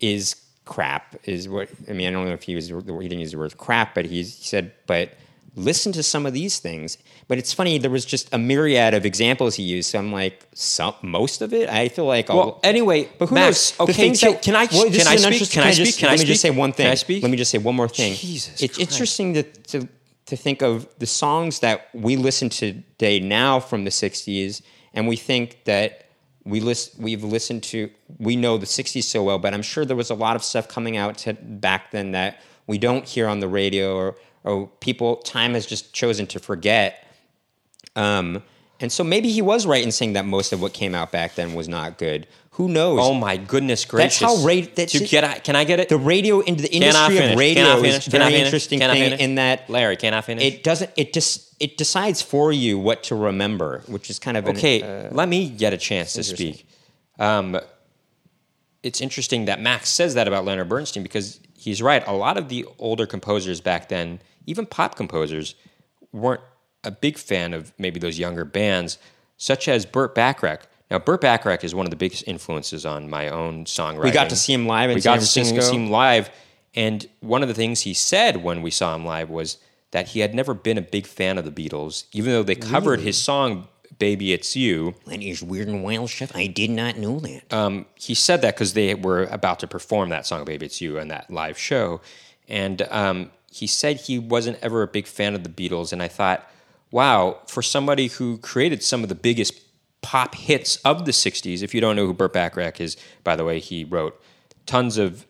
[0.00, 0.34] is
[0.64, 1.14] crap.
[1.24, 2.08] Is what I mean.
[2.08, 4.72] I don't know if he was he didn't use the word crap, but he said,
[4.86, 5.14] but
[5.56, 6.98] listen to some of these things.
[7.28, 9.90] But it's funny there was just a myriad of examples he used.
[9.90, 11.68] So I'm like, some most of it.
[11.68, 13.88] I feel like Well, anyway, but who Max, knows?
[13.88, 15.50] Okay, things can- I- well, can I speak?
[15.50, 15.98] Can I just- speak?
[16.00, 16.84] Can I let me just say one thing.
[16.84, 17.22] Can I speak?
[17.22, 18.14] Let me just say one more thing.
[18.14, 18.80] Jesus it's Christ.
[18.92, 19.88] interesting to, to
[20.26, 24.62] to think of the songs that we listen to today now from the '60s,
[24.94, 26.06] and we think that
[26.46, 29.96] we list, we've listened to we know the '60s so well, but I'm sure there
[29.96, 33.40] was a lot of stuff coming out to, back then that we don't hear on
[33.40, 37.06] the radio or or people time has just chosen to forget.
[37.96, 38.42] Um,
[38.80, 41.34] and so maybe he was right in saying that most of what came out back
[41.36, 42.26] then was not good.
[42.52, 43.00] Who knows?
[43.02, 44.20] Oh my goodness gracious!
[44.20, 45.88] That's how ra- that's just- get, can I get it?
[45.88, 49.96] the radio into the industry of radio is very interesting Can thing in that Larry,
[49.96, 50.44] can I finish?
[50.44, 54.46] it doesn't it just it decides for you what to remember, which is kind of
[54.46, 56.68] an, Okay, uh, let me get a chance to speak.
[57.18, 57.58] Um,
[58.84, 62.06] it's interesting that Max says that about Leonard Bernstein because he's right.
[62.06, 65.54] A lot of the older composers back then, even pop composers,
[66.12, 66.40] weren't
[66.84, 68.98] a big fan of maybe those younger bands,
[69.36, 70.66] such as Burt Bacharach.
[70.90, 74.04] Now, Burt Bacharach is one of the biggest influences on my own songwriting.
[74.04, 75.72] We got to see him live in we San got to see him- Francisco.
[75.72, 76.30] see him live,
[76.74, 79.58] and one of the things he said when we saw him live was
[79.92, 83.00] that he had never been a big fan of the Beatles, even though they covered
[83.00, 83.68] his song
[83.98, 86.32] "Baby It's You." That is weird and wild stuff.
[86.34, 87.52] I did not know that.
[87.52, 90.98] um, he said that because they were about to perform that song "Baby It's You"
[91.00, 92.00] on that live show,
[92.46, 95.92] and um, he said he wasn't ever a big fan of the Beatles.
[95.92, 96.50] And I thought,
[96.90, 99.54] wow, for somebody who created some of the biggest
[100.02, 103.44] pop hits of the 60s, if you don't know who Burt Bacharach is, by the
[103.44, 104.20] way, he wrote
[104.66, 105.24] tons of,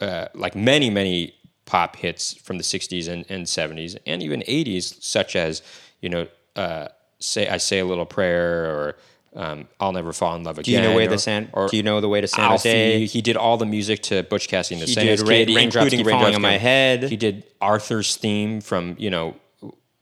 [0.00, 1.34] uh, like many, many
[1.66, 5.60] pop hits from the 60s and, and 70s and even 80s, such as,
[6.00, 8.96] you know, uh, say I Say a Little Prayer or
[9.36, 10.64] um, I'll Never Fall in Love Again.
[10.64, 11.50] Do you know the way the San?
[11.52, 12.68] Or do you know the way to San Alfie.
[12.70, 13.04] Jose?
[13.06, 15.54] He did all the music to Butch Cassidy and the He Saints did Rain- Kid,
[15.56, 17.02] Raindrops including Keep Falling Raindrops on My Head.
[17.04, 19.36] He did Arthur's theme from you know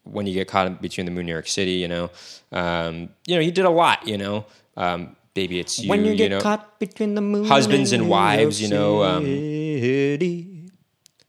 [0.05, 1.73] when you get caught in between the moon, New York City.
[1.73, 2.11] You know,
[2.53, 4.07] um, you know he did a lot.
[4.07, 5.89] You know, um, baby, it's you.
[5.91, 9.25] when you get know, caught between the moon, Husbands and New wives, you know, um,
[9.25, 10.71] City,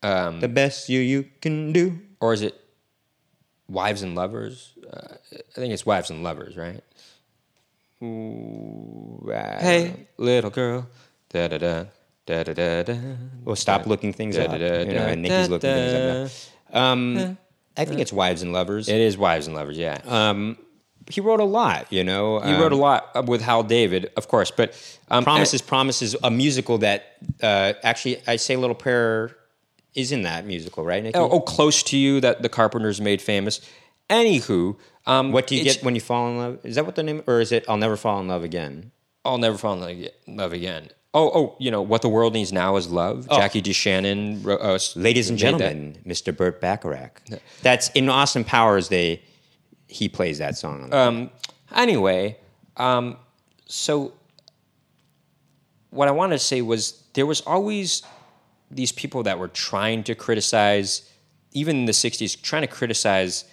[0.01, 1.99] the best you you can do.
[2.19, 2.53] or is it
[3.67, 4.73] wives and lovers?
[4.85, 6.83] Uh, I think it's wives and lovers, right?
[9.59, 10.87] Hey, little girl,
[11.29, 11.85] da da da
[12.25, 12.95] da da da da.
[13.43, 14.51] Well, stop looking things Da, up.
[14.51, 16.91] da, da, You know, da, and Nikki's da, looking things up now.
[16.91, 17.37] Um,
[17.77, 18.89] I think it's Wives and Lovers.
[18.89, 19.99] It is wives and lovers, yeah.
[20.05, 20.57] Um,
[21.09, 22.39] he wrote a lot, you know.
[22.39, 24.73] He wrote a lot with Hal David, of course, but
[25.09, 29.35] um, Promises, Promises, a musical that uh, actually, I Say Little Prayer
[29.93, 31.17] is in that musical, right, Nikki?
[31.17, 33.61] oh, oh, close to you that the Carpenters made famous.
[34.09, 34.75] Anywho,
[35.05, 36.59] um, what do you get when you fall in love?
[36.63, 38.91] Is that what the name, or is it I'll Never Fall in Love Again?
[39.23, 40.89] I'll never fall in love- again.
[41.13, 43.27] Oh, oh, you know what the world needs now is love.
[43.29, 45.41] Jackie DeShannon, wrote- uh, Ladies and that.
[45.41, 46.35] gentlemen, Mr.
[46.35, 47.21] Burt Bacharach.
[47.63, 48.89] That's in Austin Powers.
[48.89, 49.21] They
[49.87, 50.91] he plays that song.
[50.91, 51.29] On Um,
[51.73, 52.37] anyway,
[52.77, 53.17] um,
[53.65, 54.13] so
[55.89, 58.03] what I wanted to say was there was always
[58.69, 61.09] these people that were trying to criticize,
[61.53, 63.45] even in the '60s, trying to criticize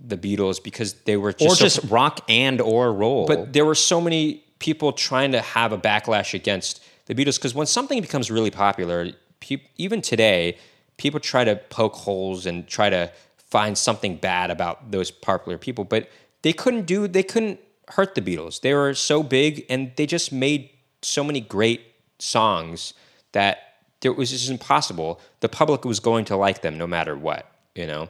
[0.00, 3.26] the Beatles because they were just or so- just rock and or roll.
[3.26, 7.54] but there were so many people trying to have a backlash against the Beatles because
[7.54, 10.56] when something becomes really popular, peop even today,
[10.96, 15.84] people try to poke holes and try to find something bad about those popular people,
[15.84, 16.08] but
[16.42, 18.60] they couldn't do they couldn't hurt the Beatles.
[18.60, 20.70] They were so big and they just made
[21.02, 21.82] so many great
[22.18, 22.94] songs
[23.32, 23.58] that
[24.02, 25.20] it was just impossible.
[25.40, 28.08] The public was going to like them no matter what, you know,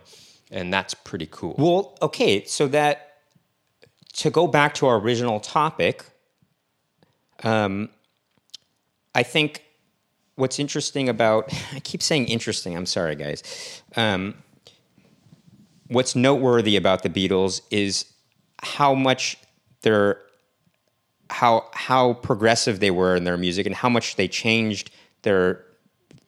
[0.51, 1.55] and that's pretty cool.
[1.59, 3.19] Well, okay, so that
[4.15, 6.05] to go back to our original topic,
[7.43, 7.89] um,
[9.15, 9.65] I think
[10.37, 12.77] what's interesting about I keep saying interesting.
[12.77, 13.83] I'm sorry, guys.
[13.97, 14.35] Um,
[15.89, 18.07] what's noteworthy about the Beatles is
[18.63, 19.37] how much
[19.83, 20.21] they're
[21.31, 24.91] how how progressive they were in their music and how much they changed
[25.23, 25.65] their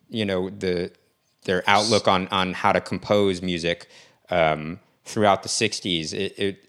[0.09, 0.91] you know the
[1.45, 3.89] their outlook on on how to compose music
[4.31, 6.69] um, throughout the 60s it, it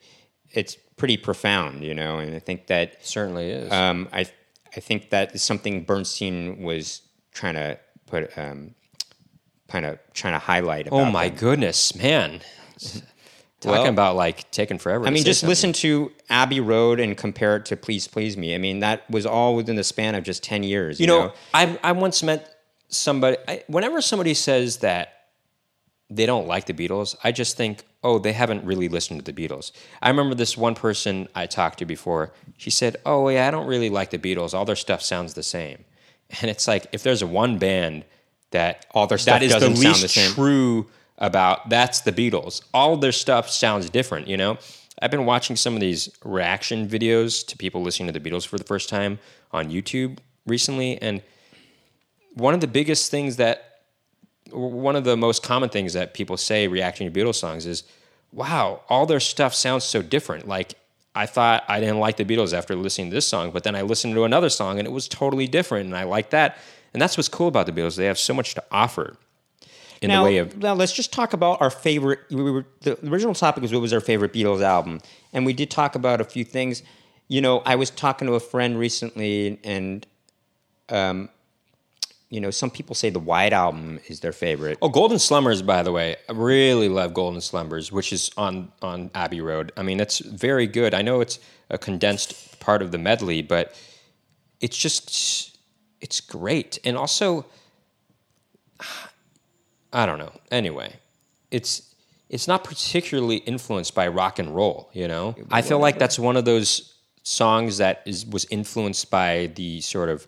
[0.52, 3.72] it's pretty profound you know and i think that certainly is.
[3.72, 4.26] um, i
[4.76, 7.02] i think that is something bernstein was
[7.34, 7.78] trying to
[8.08, 8.74] put um,
[9.68, 11.38] kind of trying to highlight about Oh my them.
[11.38, 12.40] goodness, man!
[13.60, 15.06] Talking Well, about like taking forever.
[15.08, 15.50] I mean, just something.
[15.50, 18.54] listen to Abbey Road and compare it to Please Please Me.
[18.54, 21.00] I mean, that was all within the span of just 10 years.
[21.00, 22.56] You, You know, I I once met
[22.90, 23.38] somebody.
[23.48, 25.17] I, whenever somebody says that
[26.10, 29.48] they don't like the Beatles, I just think, oh, they haven't really listened to the
[29.48, 29.72] Beatles.
[30.02, 32.32] I remember this one person I talked to before.
[32.58, 34.54] She said, "Oh yeah, I don't really like the Beatles.
[34.54, 35.84] All their stuff sounds the same."
[36.42, 38.04] And it's like if there's a one band
[38.52, 40.32] that All their stuff that is the doesn't sound least the same.
[40.34, 40.88] true
[41.18, 42.62] about that's the Beatles.
[42.74, 44.58] All their stuff sounds different, you know?
[45.02, 48.58] I've been watching some of these reaction videos to people listening to the Beatles for
[48.58, 49.20] the first time
[49.52, 51.22] on YouTube recently and
[52.34, 53.77] one of the biggest things that
[54.52, 57.84] one of the most common things that people say reacting to Beatles songs is,
[58.32, 60.76] "Wow, all their stuff sounds so different." Like
[61.16, 63.82] I thought I didn't like the Beatles after listening to this song, but then I
[63.82, 66.58] listened to another song and it was totally different, and I like that.
[66.94, 69.18] And that's what's cool about the Beatles; they have so much to offer
[70.02, 72.20] in now, the way of now let's just talk about our favorite.
[72.30, 75.02] We were, the original topic was what was our favorite Beatles album,
[75.34, 76.84] and we did talk about a few things.
[77.28, 80.06] You know, I was talking to a friend recently, and
[80.90, 81.30] um,
[82.30, 84.78] you know, some people say the White Album is their favorite.
[84.82, 89.12] Oh, Golden Slumbers, by the way, I really love Golden Slumbers, which is on on
[89.16, 89.72] Abbey Road.
[89.78, 90.94] I mean, it's very good.
[90.94, 93.80] I know it's a condensed part of the medley, but
[94.60, 95.58] it's just
[96.02, 96.80] it's great.
[96.84, 97.46] And also,
[99.94, 100.34] I don't know.
[100.52, 100.96] Anyway,
[101.50, 101.96] it's
[102.30, 104.90] it's not particularly influenced by rock and roll.
[104.92, 109.50] You know, I feel like that's one of those songs that is was influenced by
[109.56, 110.28] the sort of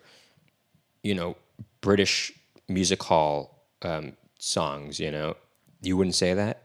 [1.04, 1.36] you know
[1.82, 2.34] British
[2.67, 4.99] music hall um, songs.
[4.99, 5.36] You know,
[5.82, 6.63] you wouldn't say that.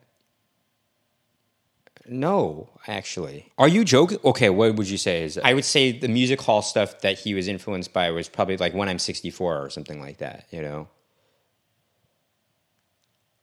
[2.06, 4.18] No, actually, Are you joking?
[4.24, 5.46] Okay, what would you say is that?
[5.46, 8.74] I would say the music hall stuff that he was influenced by was probably like
[8.74, 10.46] when I'm 64 or something like that.
[10.50, 10.88] You know,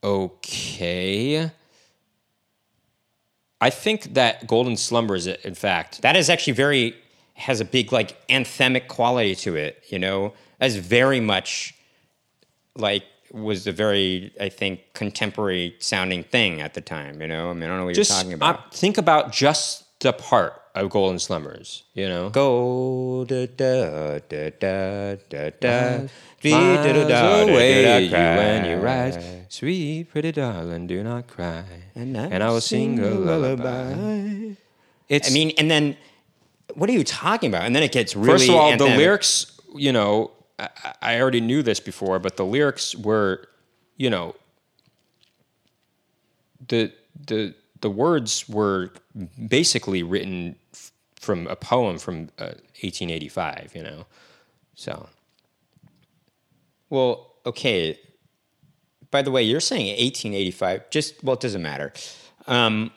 [0.03, 1.49] okay.
[3.59, 6.95] I think that Golden Slumber is in fact, that is actually very
[7.33, 9.83] has a big like anthemic quality to it.
[9.89, 11.73] You know, as very much
[12.75, 13.03] like
[13.33, 17.21] was a very I think contemporary sounding thing at the time.
[17.21, 18.59] You know, I mean, I don't know what just, you're talking about.
[18.59, 21.83] Uh, think about just the part of Golden Slumbers.
[21.93, 26.07] You know, go da da da da da da.
[26.43, 29.17] Miles away you when you rise,
[29.49, 31.63] sweet pretty darling, do not cry,
[31.95, 34.55] and and I will sing a lullaby.
[35.07, 35.97] It's, I mean, and then
[36.73, 37.63] what are you talking about?
[37.63, 38.39] And then it gets really.
[38.39, 40.31] First of all, the lyrics, you know,
[40.61, 43.47] I, I already knew this before, but the lyrics were,
[43.97, 44.35] you know,
[46.67, 46.91] the
[47.27, 48.91] the the words were
[49.47, 53.71] basically written f- from a poem from uh, 1885.
[53.75, 54.05] You know,
[54.75, 55.09] so.
[56.89, 57.97] Well, okay.
[59.11, 60.89] By the way, you're saying 1885.
[60.89, 61.93] Just well, it doesn't matter.
[62.47, 62.91] Um,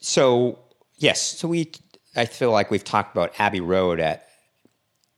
[0.00, 0.58] so
[0.98, 1.72] yes, so we
[2.14, 4.28] I feel like we've talked about Abbey Road at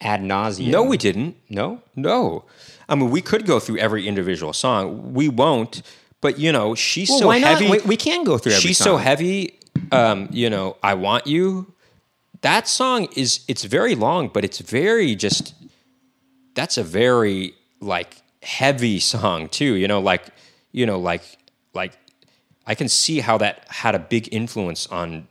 [0.00, 0.70] ad nauseum.
[0.70, 1.36] No, we didn't.
[1.48, 2.44] No, no.
[2.88, 5.14] I mean, we could go through every individual song.
[5.14, 5.82] We won't.
[6.20, 7.70] But you know, she's well, so heavy.
[7.70, 8.52] We, we, can go through.
[8.52, 8.84] she's song.
[8.84, 9.58] so heavy.
[9.92, 11.72] Um, you know, I want you.
[12.40, 15.54] That song is it's very long, but it's very just.
[16.54, 19.74] That's a very like heavy song too.
[19.74, 20.24] You know, like
[20.72, 21.22] you know, like
[21.74, 21.92] like
[22.66, 25.28] I can see how that had a big influence on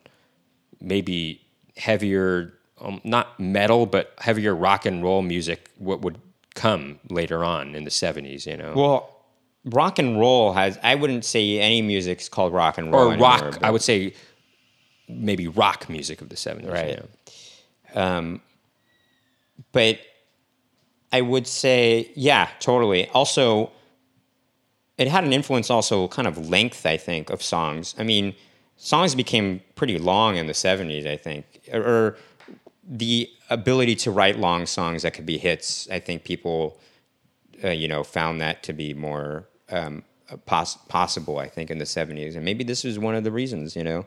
[0.80, 1.42] maybe
[1.76, 2.54] heavier,
[2.86, 5.70] um, not metal, but heavier rock and roll music.
[5.78, 6.20] What would
[6.54, 8.46] come later on in the seventies?
[8.46, 8.74] You know.
[8.76, 9.16] Well,
[9.66, 10.78] rock and roll has.
[10.84, 13.14] I wouldn't say any music's called rock and roll.
[13.14, 13.42] Or rock.
[13.42, 14.14] Anymore, I would say
[15.10, 16.72] maybe rock music of the seventies.
[16.72, 16.90] Right.
[16.90, 16.96] You
[17.96, 18.02] know?
[18.02, 18.42] um,
[19.72, 20.00] but
[21.12, 23.08] I would say, yeah, totally.
[23.10, 23.72] Also,
[24.98, 25.70] it had an influence.
[25.70, 26.86] Also, kind of length.
[26.86, 27.96] I think of songs.
[27.98, 28.36] I mean
[28.78, 31.46] songs became pretty long in the 70s, I think.
[31.72, 32.18] Or, or
[32.88, 36.80] the ability to write long songs that could be hits, I think people,
[37.64, 40.04] uh, you know, found that to be more um,
[40.46, 42.36] pos- possible, I think, in the 70s.
[42.36, 44.06] And maybe this was one of the reasons, you know.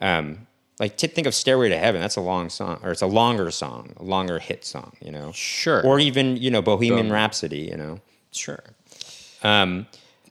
[0.00, 0.46] Um,
[0.78, 3.50] like to think of Stairway to Heaven, that's a long song, or it's a longer
[3.50, 5.32] song, a longer hit song, you know.
[5.32, 5.84] Sure.
[5.84, 8.00] Or even, you know, Bohemian Rhapsody, you know.
[8.30, 8.62] Sure.
[9.42, 9.86] Um,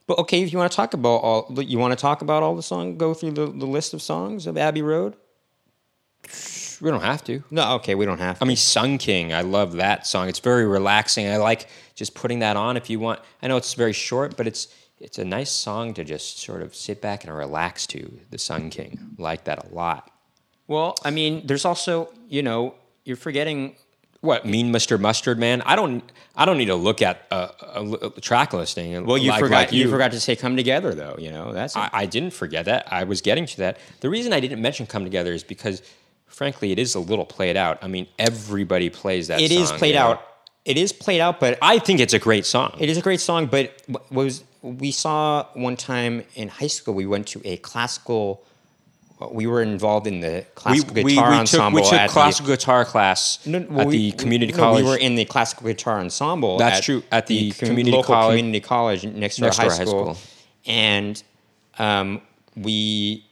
[0.08, 2.56] but okay, if you want to talk about all, you want to talk about all
[2.56, 5.16] the song, go through the, the list of songs of Abbey Road.
[6.82, 7.44] We don't have to.
[7.52, 8.40] No, okay, we don't have.
[8.40, 8.46] to.
[8.46, 9.34] I mean, Sun King.
[9.34, 10.30] I love that song.
[10.30, 11.28] It's very relaxing.
[11.28, 13.20] I like just putting that on if you want.
[13.42, 14.68] I know it's very short, but it's
[15.00, 18.20] it's a nice song to just sort of sit back and relax to.
[18.32, 19.00] The Sun King.
[19.18, 20.12] I like that a lot.
[20.68, 23.76] Well, I mean, there's also you know you're forgetting
[24.22, 25.00] what mean Mr.
[25.00, 25.62] Mustard Man?
[25.66, 26.04] I don't
[26.36, 29.06] I don't need to look at a, a, a track listing.
[29.06, 29.86] Well, you like, forgot like you.
[29.86, 29.90] you.
[29.90, 31.16] forgot to say "Come Together" though.
[31.18, 32.92] You know that's I I didn't forget that.
[32.92, 33.78] I was getting to that.
[34.02, 35.82] The reason I didn't mention "Come Together" is because,
[36.30, 37.80] frankly, it is a little played out.
[37.82, 39.42] I mean, everybody plays that.
[39.42, 40.18] It song, is played out.
[40.18, 40.26] Know?
[40.66, 42.76] It is played out, but I think it's a great song.
[42.80, 46.94] It is a great song, but was we saw one time in high school.
[46.94, 48.44] We went to a classical
[49.32, 51.82] we were involved in the classical we, guitar we, we ensemble.
[51.82, 54.84] Took, we took classical the, guitar class no, well, at the community no, college.
[54.84, 56.58] We were in the classical guitar ensemble.
[56.58, 57.04] That's at true.
[57.12, 60.16] At the, the community local college, community college next to next our, high, high school.
[60.16, 60.18] school.
[60.66, 61.22] and
[61.80, 62.22] um,
[62.56, 63.26] we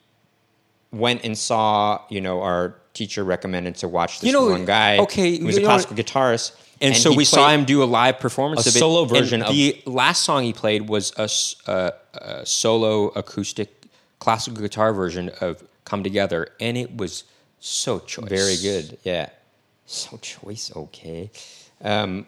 [0.91, 2.01] went and saw.
[2.09, 4.97] You know, our teacher recommended to watch this you know, one guy.
[4.97, 6.53] Okay, who was a classical guitarist.
[6.79, 8.79] And, and so we saw him do a live performance a of it.
[8.79, 13.85] solo version and of the last song he played was a, a, a solo acoustic
[14.19, 17.23] classical guitar version of come together, and it was
[17.59, 18.29] so choice.
[18.29, 19.29] Very good, yeah.
[19.85, 21.31] So choice, okay.
[21.81, 22.27] Um,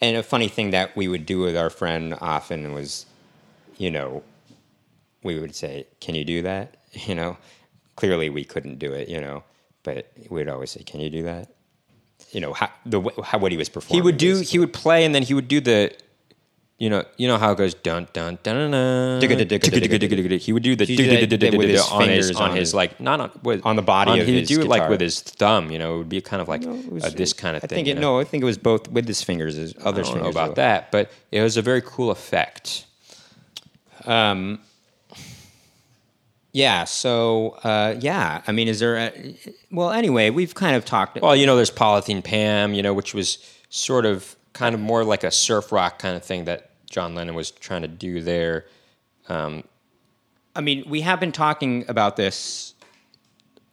[0.00, 3.06] and a funny thing that we would do with our friend often was,
[3.76, 4.22] you know,
[5.22, 7.38] we would say, "Can you do that?" You know,
[7.96, 9.44] clearly we couldn't do it, you know,
[9.82, 11.54] but we'd always say, "Can you do that?"
[12.30, 14.02] You know, how the how what he was performing.
[14.02, 14.34] He would do.
[14.34, 14.52] Basically.
[14.52, 15.94] He would play, and then he would do the
[16.82, 19.20] you know, you know how it goes dun dun dun dun.
[19.20, 20.84] He would do the
[21.92, 24.24] on his on his like not on with on the body.
[24.24, 25.70] He would do it like with his thumb.
[25.70, 26.62] You know, it would be kind of like
[27.14, 27.70] this kind of thing.
[27.70, 29.54] I think it, no, I think it was both with his fingers.
[29.54, 32.86] His other I don't know about that, but it was a very cool effect.
[34.04, 34.58] Um.
[36.52, 36.84] Yeah.
[36.84, 38.42] So, uh, yeah.
[38.46, 38.96] I mean, is there?
[38.96, 39.36] A,
[39.70, 41.20] well, anyway, we've kind of talked.
[41.20, 42.74] Well, you know, there's Polythene Pam.
[42.74, 43.38] You know, which was
[43.70, 47.34] sort of kind of more like a surf rock kind of thing that John Lennon
[47.34, 48.66] was trying to do there.
[49.28, 49.64] Um,
[50.54, 52.74] I mean, we have been talking about this.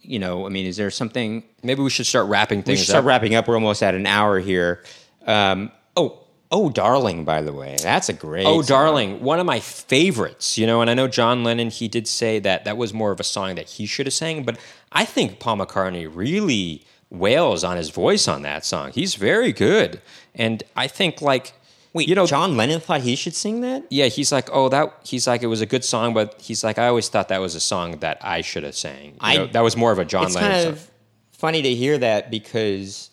[0.01, 1.43] You know, I mean, is there something?
[1.61, 2.79] Maybe we should start wrapping things.
[2.79, 3.07] We should start up.
[3.07, 3.47] wrapping up.
[3.47, 4.83] We're almost at an hour here.
[5.27, 8.45] Um, oh, Oh, darling, by the way, that's a great.
[8.47, 8.67] Oh, song.
[8.67, 10.57] darling, one of my favorites.
[10.57, 11.69] You know, and I know John Lennon.
[11.69, 14.43] He did say that that was more of a song that he should have sang,
[14.43, 14.57] but
[14.91, 18.91] I think Paul McCartney really wails on his voice on that song.
[18.93, 20.01] He's very good,
[20.33, 21.53] and I think like.
[21.91, 23.83] Wait, you know, John Lennon thought he should sing that?
[23.89, 24.93] Yeah, he's like, oh, that.
[25.03, 27.55] He's like, it was a good song, but he's like, I always thought that was
[27.55, 29.13] a song that I should have sang.
[29.13, 30.73] You I- know, that was more of a John it's Lennon kind song.
[30.73, 30.91] of
[31.31, 33.08] funny to hear that because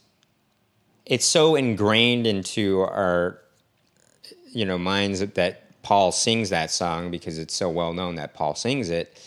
[1.07, 3.39] it's so ingrained into our
[4.53, 8.57] you know minds that, Paul sings that song because it's so well known that Paul
[8.57, 9.23] sings it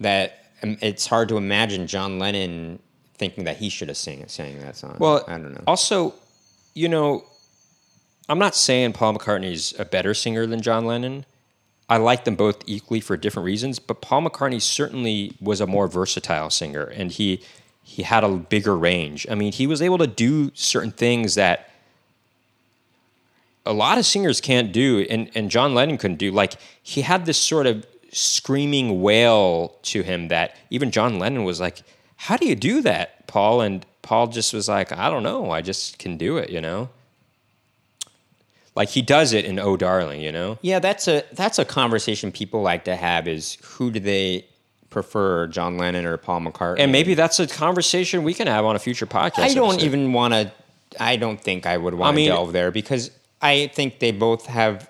[0.00, 2.78] that um, it's hard to imagine John Lennon
[3.14, 4.96] thinking that he should have sang sang that song.
[4.98, 5.62] Well, I don't know.
[5.66, 6.12] Also,
[6.74, 7.24] you know,
[8.28, 11.24] I'm not saying Paul McCartney's a better singer than John Lennon.
[11.88, 15.88] I like them both equally for different reasons, but Paul McCartney certainly was a more
[15.88, 17.42] versatile singer, and he
[17.82, 19.26] he had a bigger range.
[19.30, 21.68] I mean, he was able to do certain things that
[23.64, 26.30] a lot of singers can't do, and, and John Lennon couldn't do.
[26.30, 31.60] Like he had this sort of screaming wail to him that even John Lennon was
[31.60, 31.82] like,
[32.16, 35.50] "How do you do that, Paul?" And Paul just was like, "I don't know.
[35.50, 36.88] I just can do it," you know.
[38.74, 40.58] Like he does it in "Oh Darling," you know.
[40.62, 44.46] Yeah, that's a that's a conversation people like to have is who do they
[44.92, 46.78] prefer, John Lennon or Paul McCartney?
[46.78, 49.40] And maybe that's a conversation we can have on a future podcast.
[49.40, 49.86] I don't episode.
[49.86, 50.52] even want to.
[51.00, 54.12] I don't think I would want to I mean- delve there because I think they
[54.12, 54.88] both have,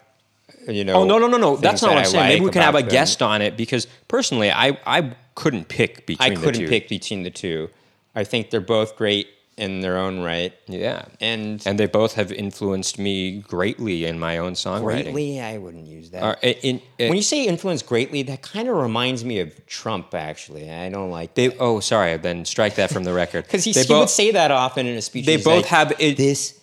[0.68, 0.94] you know.
[0.94, 1.56] Oh no no no no!
[1.56, 2.28] That's not that what I'm I saying.
[2.28, 2.88] Maybe we can have a them.
[2.90, 7.30] guest on it because personally, I I couldn't pick between I couldn't pick between the
[7.30, 7.70] two.
[8.14, 12.32] I think they're both great in their own right, Yeah, and, and they both have
[12.32, 15.12] influenced me greatly in my own songwriting.
[15.12, 15.40] greatly.
[15.40, 16.22] I wouldn't use that.
[16.22, 20.14] Uh, when you say influence greatly, that kind of reminds me of Trump.
[20.14, 23.72] Actually, I don't like they oh sorry, then strike that from the record because he,
[23.72, 25.26] he both- would say that often in a speech.
[25.26, 26.58] they both like, have this.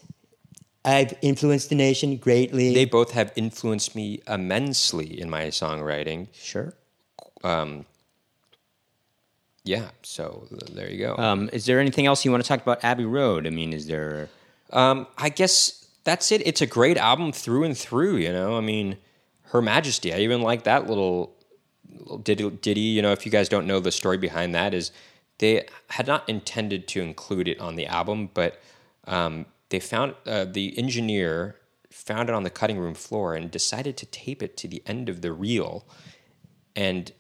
[0.84, 2.74] I've influenced the nation greatly.
[2.74, 6.30] they both have influenced me immensely in my songwriting.
[6.34, 6.74] sure.
[9.70, 11.16] Yeah, so there you go.
[11.16, 13.46] Um, is there anything else you want to talk about Abbey Road?
[13.46, 14.28] I mean, is there?
[14.72, 16.42] Um, I guess that's it.
[16.48, 18.16] It's a great album through and through.
[18.16, 18.98] You know, I mean,
[19.44, 20.12] Her Majesty.
[20.12, 21.36] I even like that little,
[21.88, 22.80] little ditty, ditty.
[22.80, 24.92] You know, if you guys don't know the story behind that, is
[25.38, 28.60] they had not intended to include it on the album, but
[29.06, 31.58] um, they found uh, the engineer
[31.92, 35.10] found it on the cutting room floor and decided to tape it to the end
[35.10, 35.86] of the reel,
[36.76, 37.12] and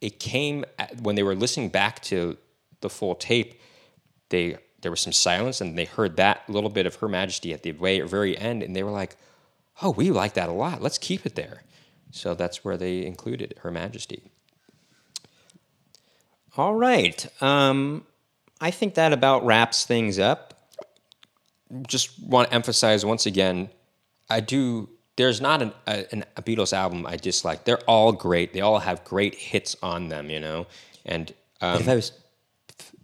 [0.00, 2.36] it came at, when they were listening back to
[2.80, 3.60] the full tape.
[4.28, 7.62] They there was some silence, and they heard that little bit of Her Majesty at
[7.62, 9.16] the very, very end, and they were like,
[9.82, 10.82] "Oh, we like that a lot.
[10.82, 11.62] Let's keep it there."
[12.10, 14.30] So that's where they included Her Majesty.
[16.56, 17.26] All right.
[17.42, 18.04] Um,
[18.60, 20.54] I think that about wraps things up.
[21.86, 23.70] Just want to emphasize once again,
[24.30, 24.88] I do.
[25.18, 27.64] There's not an, a, an, a Beatles album I dislike.
[27.64, 28.52] They're all great.
[28.52, 30.66] They all have great hits on them, you know.
[31.04, 32.12] And um, if I was,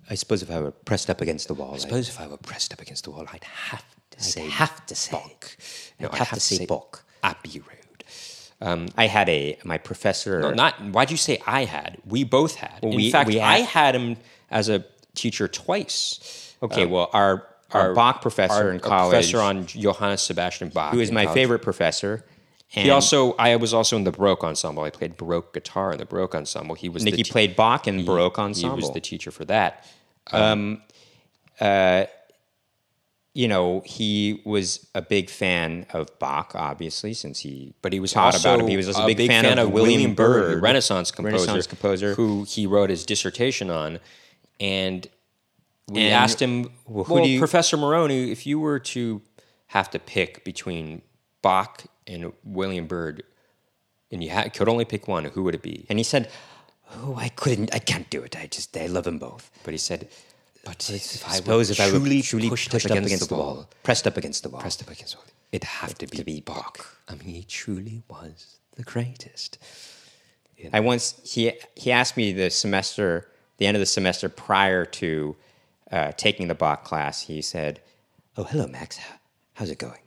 [0.08, 2.36] I suppose, if I were pressed up against the wall, I suppose if I were
[2.36, 5.56] pressed up against the wall, I'd have to say have to say, Bach.
[5.98, 7.04] No, I'd I'd have, to say Bach.
[7.24, 8.90] Abbey Road.
[8.96, 10.40] I had a my professor.
[10.40, 10.74] No, not.
[10.94, 11.98] Why'd you say I had?
[12.06, 12.78] We both had.
[12.84, 14.16] In we- fact, we I had- had him
[14.50, 14.84] as a
[15.16, 16.54] teacher twice.
[16.62, 21.00] okay, well, our our, Bach professor Our- in college, professor on Johannes Sebastian Bach, who
[21.00, 21.34] is my college.
[21.34, 22.24] favorite professor.
[22.76, 24.82] And He also, I was also in the Baroque ensemble.
[24.82, 26.74] I played Baroque guitar in the Baroque ensemble.
[26.74, 28.76] He was Nikki te- played Bach in Baroque ensemble.
[28.76, 29.86] He was the teacher for that.
[30.32, 30.82] Um, um,
[31.60, 32.04] uh,
[33.32, 38.12] you know, he was a big fan of Bach, obviously, since he But he was
[38.12, 38.68] taught also about him.
[38.68, 42.14] He was a big, fan, of William Byrd, the Renaissance composer, Renaissance composer.
[42.14, 43.98] who he wrote his dissertation on,
[44.60, 45.08] and
[45.88, 49.20] we And asked him, who "Well, do you- Professor Moroni, if you were to
[49.68, 51.02] have to pick between
[51.42, 53.22] Bach and William Byrd,
[54.10, 56.30] and you ha- could only pick one, who would it be?" And he said,
[56.94, 57.74] "Oh, I couldn't.
[57.74, 58.36] I can't do it.
[58.36, 60.08] I just I love them both." But he said,
[60.64, 63.68] "But if I suppose if I were truly truly pushed, pushed, up against, the wall,
[63.82, 66.98] pressed up against the wall, pressed up against the wall, it'd have to be, Bach.
[67.08, 69.58] I mean, he truly was the greatest."
[70.72, 73.28] I once he he asked me the semester,
[73.58, 75.36] the end of the semester prior to
[75.94, 77.22] uh, taking the Bach class.
[77.22, 77.80] He said,
[78.36, 78.98] "Oh, hello, Max.
[79.54, 80.02] How's it going?"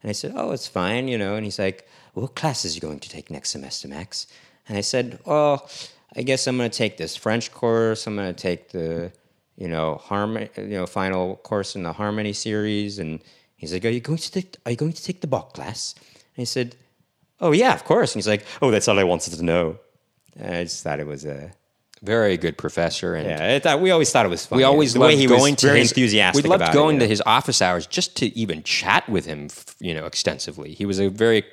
[0.00, 2.80] And I said, "Oh, it's fine, you know." And he's like, "What classes are you
[2.80, 4.28] going to take next semester, Max?"
[4.68, 5.68] And I said, "Well,
[6.16, 8.06] I guess I'm going to take this French course.
[8.06, 9.12] I'm going to take the,
[9.56, 13.20] you know, harmony, you know, final course in the harmony series." And
[13.56, 14.56] he's like, "Are you going to take?
[14.64, 15.96] Are you going to take the Bach class?"
[16.36, 16.76] And I said,
[17.40, 19.78] "Oh yeah, of course." And he's like, "Oh, that's all I wanted to know."
[20.36, 21.52] And I just thought it was a
[22.02, 24.58] very good professor, and Yeah, it, we always thought it was funny.
[24.60, 26.42] we always the way loved he going was to very his, enthusiastic.
[26.44, 29.48] We loved going it, to his office hours just to even chat with him,
[29.80, 30.74] you know, extensively.
[30.74, 31.44] He was a very,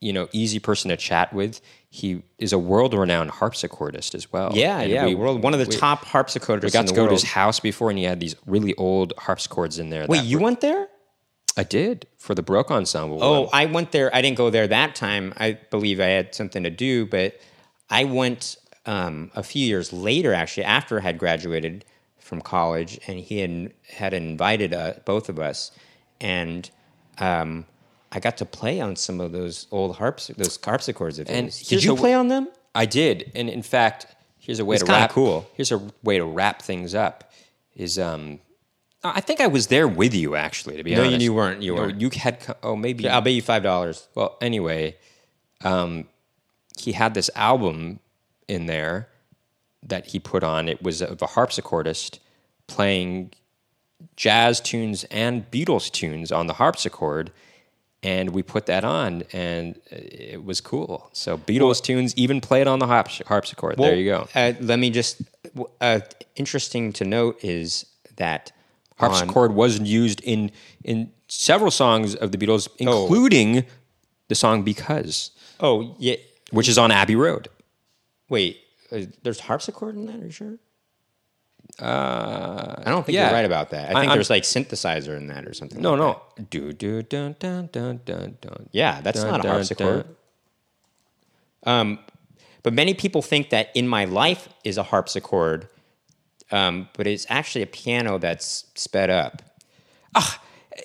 [0.00, 1.60] you know, easy person to chat with.
[1.90, 4.52] He is a world-renowned harpsichordist as well.
[4.54, 6.62] Yeah, And yeah, we- world, one of the we- top harpsichordists.
[6.64, 7.10] We got in to go world.
[7.10, 10.06] to his house before, and he had these really old harpsichords in there.
[10.08, 10.88] Wait, you were- went there?
[11.56, 13.18] I did for the Baroque ensemble.
[13.20, 13.50] Oh, one.
[13.52, 14.14] I went there.
[14.14, 15.34] I didn't go there that time.
[15.38, 17.40] I believe I had something to do, but
[17.90, 18.58] I went
[18.88, 21.84] um, a few years later, actually, after I had graduated
[22.18, 25.70] from college, and he had, had invited uh, both of us,
[26.20, 26.70] and
[27.18, 27.66] um,
[28.10, 31.68] I got to play on some of those old harps, those harpsichords of And his.
[31.68, 32.48] Did you play on them?
[32.74, 34.06] I did, and in fact,
[34.38, 35.10] here's a way It's to wrap.
[35.10, 35.48] cool.
[35.54, 37.30] Here's a way to wrap things up.
[37.76, 38.40] Is um,
[39.04, 40.76] I think I was there with you actually.
[40.78, 41.10] To be honest.
[41.12, 42.00] No, you- you weren't, you No, weren't.
[42.00, 42.56] You had.
[42.62, 43.08] Oh, maybe.
[43.08, 44.08] I'll bet you five dollars.
[44.14, 44.96] well, anyway,
[45.64, 46.06] um,
[46.78, 48.00] he had this album
[48.48, 49.08] in there
[49.86, 50.68] that he put on.
[50.68, 52.18] It was of a harpsichordist
[52.66, 53.32] playing
[54.16, 57.30] jazz tunes and Beatles tunes on the harpsichord.
[58.00, 61.10] And we put that on, and it was cool.
[61.12, 63.76] So Beatles tunes even played on the harps- harpsichord.
[63.76, 64.28] there you go.
[64.36, 65.20] Uh, let me just.
[65.80, 65.98] Uh,
[66.36, 67.86] interesting to note is
[68.16, 68.52] that
[69.00, 70.52] on- Harpsichord was used in
[70.84, 73.02] in several songs of the Beatles, Oh.
[73.02, 73.64] including
[74.28, 76.14] the song "Because," oh yeah.
[76.52, 77.48] which is on Abbey Road.
[78.28, 78.60] Wait,
[78.92, 80.16] uh, there's harpsichord in that?
[80.20, 80.58] Are you sure?
[81.80, 83.26] Uh, I don't think yeah.
[83.26, 83.84] you're right about that.
[83.90, 85.80] I think I'm- there's like synthesizer in that or something.
[85.80, 86.44] No, like no.
[86.50, 88.68] Do do dun dun dun dun dun.
[88.72, 90.06] Yeah, that's Dun, not a harpsichord.
[91.64, 91.74] dun.
[91.80, 91.98] Um,
[92.62, 95.68] but many people think that "In My Life" is a harpsichord,
[96.50, 99.42] um, but it's actually a piano that's sped up.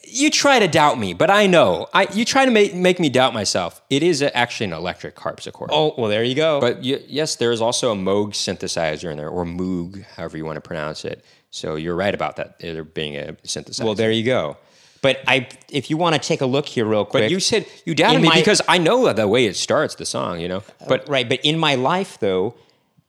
[0.04, 1.88] You try to doubt me, but I know.
[1.94, 3.82] I you try to make make me doubt myself.
[3.90, 5.70] It is a, actually an electric harpsichord.
[5.72, 6.60] Oh, well, there you go.
[6.60, 10.46] But y- yes, there is also a Moog synthesizer in there, or Moog, however you
[10.46, 11.24] want to pronounce it.
[11.52, 12.48] So you're right about that.
[12.64, 13.84] Uh, there being a synthesizer.
[13.84, 14.58] well, there you go.
[15.02, 17.66] But I, if you want to take a look here real quick, But you said
[17.86, 20.64] you doubted me my- because I know the way it starts the song, you know.
[20.80, 21.28] Uh, but right.
[21.28, 22.56] But in my life, though,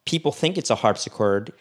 [0.05, 1.53] people think it's a harpsichord,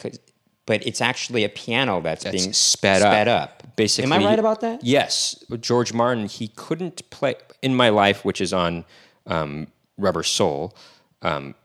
[0.66, 3.12] but it's actually a piano that's, That's being sped up.
[3.14, 3.63] Sped up.
[3.76, 4.84] Basically, am I right about that?
[4.84, 6.26] Yes, George Martin.
[6.28, 8.86] He couldn't play in my life, which is on
[9.28, 9.68] um,
[9.98, 10.76] Rubber Soul,
[11.22, 11.56] um,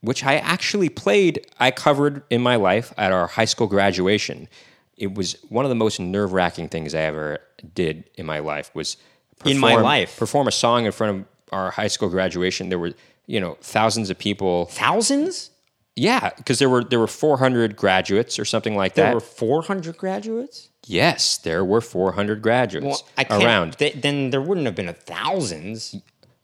[0.00, 1.46] which I actually played.
[1.58, 4.48] I covered in my life at our high school graduation.
[4.96, 7.38] It was one of the most nerve wracking things I ever
[7.74, 8.70] did in my life.
[8.74, 8.96] Was
[9.44, 10.16] In my perform- life?
[10.18, 12.68] perform a song in front of our high school graduation.
[12.68, 12.92] There were
[13.26, 14.66] you know thousands of people.
[14.66, 15.50] Thousands?
[15.94, 19.04] Yeah, because there were there were 400 graduates or something like that.
[19.06, 20.67] There were 400 graduates?
[20.88, 23.78] Yes, there were 400 graduates Well, around.
[23.78, 25.94] th- then there wouldn't have been a thousands.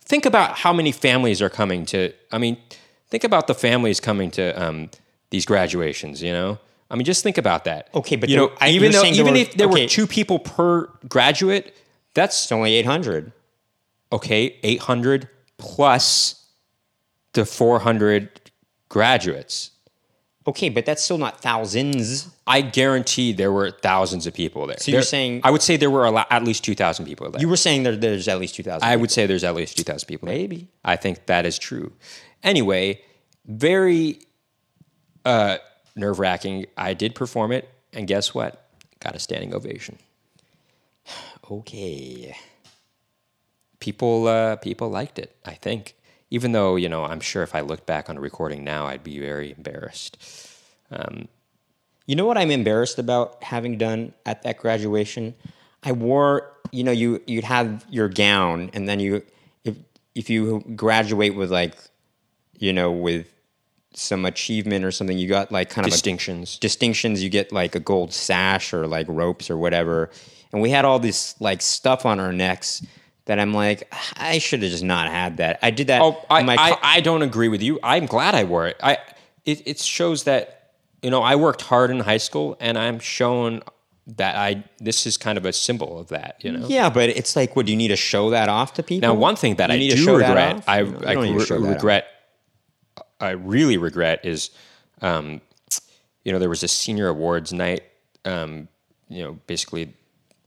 [0.04, 2.12] think about how many families are coming to.
[2.30, 2.56] I mean,
[3.08, 4.90] think about the families coming to um,
[5.30, 6.22] these graduations.
[6.22, 6.58] You know,
[6.90, 7.88] I mean, just think about that.
[7.94, 9.82] Okay, but you there- know, I- even though even were- if there okay.
[9.84, 11.74] were two people per graduate,
[12.14, 13.32] that's It's only 800.
[14.12, 14.56] okay.
[14.62, 15.28] Eight hundred
[15.58, 16.44] plus
[17.32, 18.28] the four hundred
[18.88, 19.70] graduates.
[20.46, 22.28] Okay, but that's still not thousands.
[22.46, 24.76] I guarantee there were thousands of people there.
[24.78, 27.06] So you're There- saying- I would say there were a lot, at least two thousand
[27.06, 27.40] people there.
[27.40, 28.86] You were saying there, there's at least 2,000.
[28.86, 30.26] I would say there's at least 2,000 people.
[30.28, 30.36] there.
[30.36, 30.68] Maybe.
[30.84, 31.92] I think that is true.
[32.42, 33.00] Anyway,
[33.46, 34.18] very
[35.24, 35.56] uh,
[35.96, 36.66] nerve wracking.
[36.76, 38.68] I did perform it, and guess what?
[39.00, 39.98] Got a standing ovation.
[41.50, 42.34] Okay.
[43.80, 45.36] People, uh, people liked it.
[45.44, 45.94] I think,
[46.30, 49.04] even though you know, I'm sure if I looked back on a recording now, I'd
[49.04, 50.18] be very embarrassed.
[50.90, 51.28] Um,
[52.06, 55.34] you know what I'm embarrassed about having done at that graduation?
[55.82, 59.22] I wore, you know, you you'd have your gown, and then you,
[59.64, 59.76] if
[60.14, 61.76] if you graduate with like,
[62.58, 63.26] you know, with
[63.94, 66.58] some achievement or something, you got like kind of a Distinctions.
[66.58, 67.22] distinctions.
[67.22, 70.10] You get like a gold sash or like ropes or whatever,
[70.52, 72.84] and we had all this like stuff on our necks
[73.26, 75.58] that I'm like, I should have just not had that.
[75.62, 76.02] I did that.
[76.02, 77.78] Oh, I, my I, co- I don't agree with you.
[77.82, 78.76] I'm glad I wore it.
[78.82, 78.98] I
[79.44, 80.72] it, it shows that
[81.02, 83.62] you know I worked hard in high school, and I'm shown
[84.06, 86.36] that I this is kind of a symbol of that.
[86.44, 86.66] You know.
[86.68, 89.08] yeah, but it's like, what do you need to show that off to people?
[89.08, 90.64] Now, one thing that You I need to do show that regret, off?
[90.68, 91.74] I, I need re- show that off.
[91.74, 92.06] regret,
[93.20, 94.50] I really regret is,
[95.00, 95.40] um,
[96.24, 97.84] you know, there was a senior awards night.
[98.26, 98.68] Um,
[99.08, 99.94] you know, basically,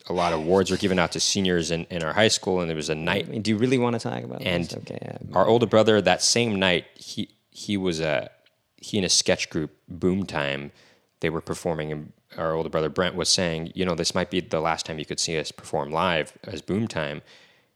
[0.09, 2.69] a lot of awards were given out to seniors in, in our high school, and
[2.69, 3.43] there was a night.
[3.43, 4.77] Do you really want to talk about And this?
[4.77, 4.99] Okay.
[5.01, 5.17] yeah.
[5.33, 8.29] our older brother, that same night, he he was a
[8.77, 10.71] he and a sketch group, Boom Time.
[11.19, 14.39] They were performing, and our older brother Brent was saying, you know, this might be
[14.39, 17.21] the last time you could see us perform live as Boom Time,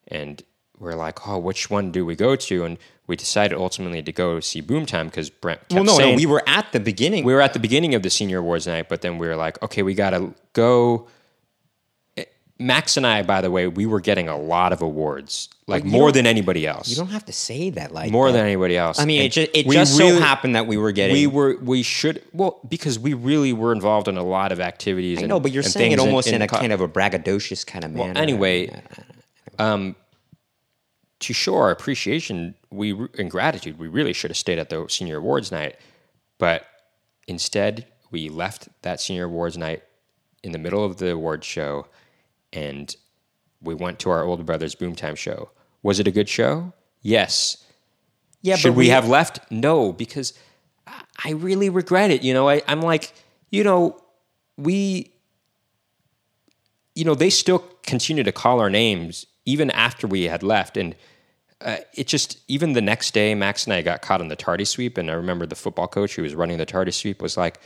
[0.07, 0.43] and
[0.77, 2.65] we're like, oh, which one do we go to?
[2.65, 6.15] And we decided ultimately to go see Boom Time because Brent kept well, no, saying
[6.15, 7.23] no, we were at the beginning.
[7.23, 9.61] we were at the beginning of the senior awards night, but then we were like,
[9.61, 11.07] okay, we got to go.
[12.62, 16.12] Max and I, by the way, we were getting a lot of awards, like more
[16.12, 16.88] than anybody else.
[16.89, 18.38] you don't have to say that like more that.
[18.38, 18.99] than anybody else.
[18.99, 21.14] I mean, And it just, it just really- so happened that we were getting.
[21.14, 25.18] we were we should well because we really were involved in a lot of activities.
[25.18, 27.66] I and, know, but you're saying it almost in, a co- kind of a braggadocious
[27.66, 28.20] kind of manner.
[28.20, 28.82] anyway,
[29.59, 29.95] um,
[31.20, 35.18] to show our appreciation, we and gratitude, we really should have stayed at the senior
[35.18, 35.76] awards night,
[36.38, 36.66] but
[37.28, 39.84] instead we left that senior awards night
[40.43, 41.86] in the middle of the awards show,
[42.53, 42.95] and
[43.61, 45.49] we went to our older brother's Boomtime show.
[45.83, 46.73] Was it a good show?
[47.01, 47.57] Yes.
[48.41, 49.39] yeah, Should but we, have left?
[49.51, 50.33] No, because
[51.23, 52.23] I- really regret it.
[52.23, 53.13] You know, I, I'm like,
[53.51, 53.99] you know,
[54.57, 55.11] we,
[56.95, 60.77] you know, they still continue to call our names even after we had left.
[60.77, 60.95] And
[61.61, 64.65] uh, it just, even the next day, Max and I got caught on the tardy
[64.65, 64.97] sweep.
[64.97, 67.59] And I remember the football coach who was running the tardy sweep was like,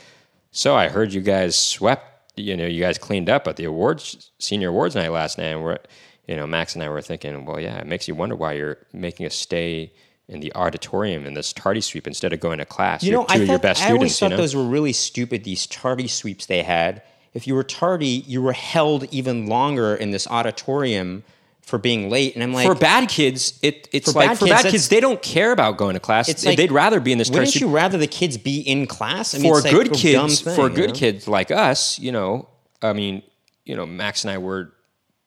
[0.52, 4.30] So I heard you guys swept, you know, you guys cleaned up at the awards,
[4.38, 5.46] senior awards night last night.
[5.46, 5.78] And we're,
[6.26, 8.78] you know, Max and I were thinking, well, yeah, it makes you wonder why you're
[8.92, 9.92] making a stay
[10.28, 13.02] in the auditorium in this tardy sweep instead of going to class.
[13.02, 14.36] You know, two I, of your thought, best I always students, thought you know?
[14.36, 15.44] those were really stupid.
[15.44, 17.02] These tardy sweeps they had.
[17.32, 21.22] If you were tardy, you were held even longer in this auditorium
[21.66, 22.34] for being late.
[22.34, 24.88] And I'm like, for bad kids, it, it's For like bad for kids, bad kids,
[24.88, 26.28] they don't care about going to class.
[26.28, 29.34] It's like, They'd rather be in this wouldn't you rather the kids be in class?
[29.34, 30.94] I mean, for like good a dumb kids, thing, for good know?
[30.94, 32.48] kids like us, you know,
[32.80, 33.22] I mean,
[33.64, 34.72] you know, Max and I were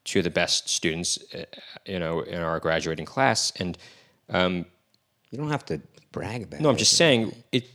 [0.05, 1.43] two of the best students, uh,
[1.85, 3.77] you know, in our graduating class, and
[5.31, 5.81] You don't have to
[6.11, 6.59] brag about.
[6.59, 6.63] It.
[6.63, 7.65] No, I'm just saying it.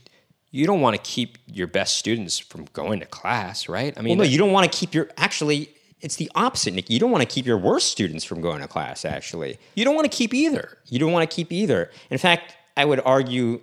[0.49, 3.93] You don't want to keep your best students from going to class, right?
[3.95, 5.09] I mean, Well, no, you don't want to keep your.
[5.17, 5.69] Actually,
[6.05, 6.89] it's the opposite, Nick.
[6.89, 9.03] You don't want to keep your worst students from going to class.
[9.05, 10.77] Actually, you don't want to keep either.
[10.87, 11.89] you don't want to keep either.
[12.11, 13.59] In fact, I would argue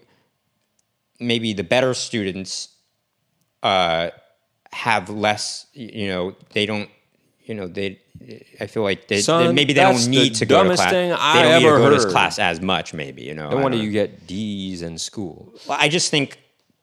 [1.21, 2.69] maybe the better students
[3.63, 4.11] uh,
[4.73, 5.67] have less.
[5.73, 6.91] You know, they don't.
[7.45, 8.01] You know, they.
[8.61, 10.91] I feel like they, Son, they- maybe they don't need the to go to class.
[10.91, 12.09] thing they I don't need to go to heard.
[12.11, 12.93] class as much.
[12.93, 13.51] Maybe you know.
[13.51, 15.53] No wonder you get D's in school.
[15.69, 16.39] Well, I just think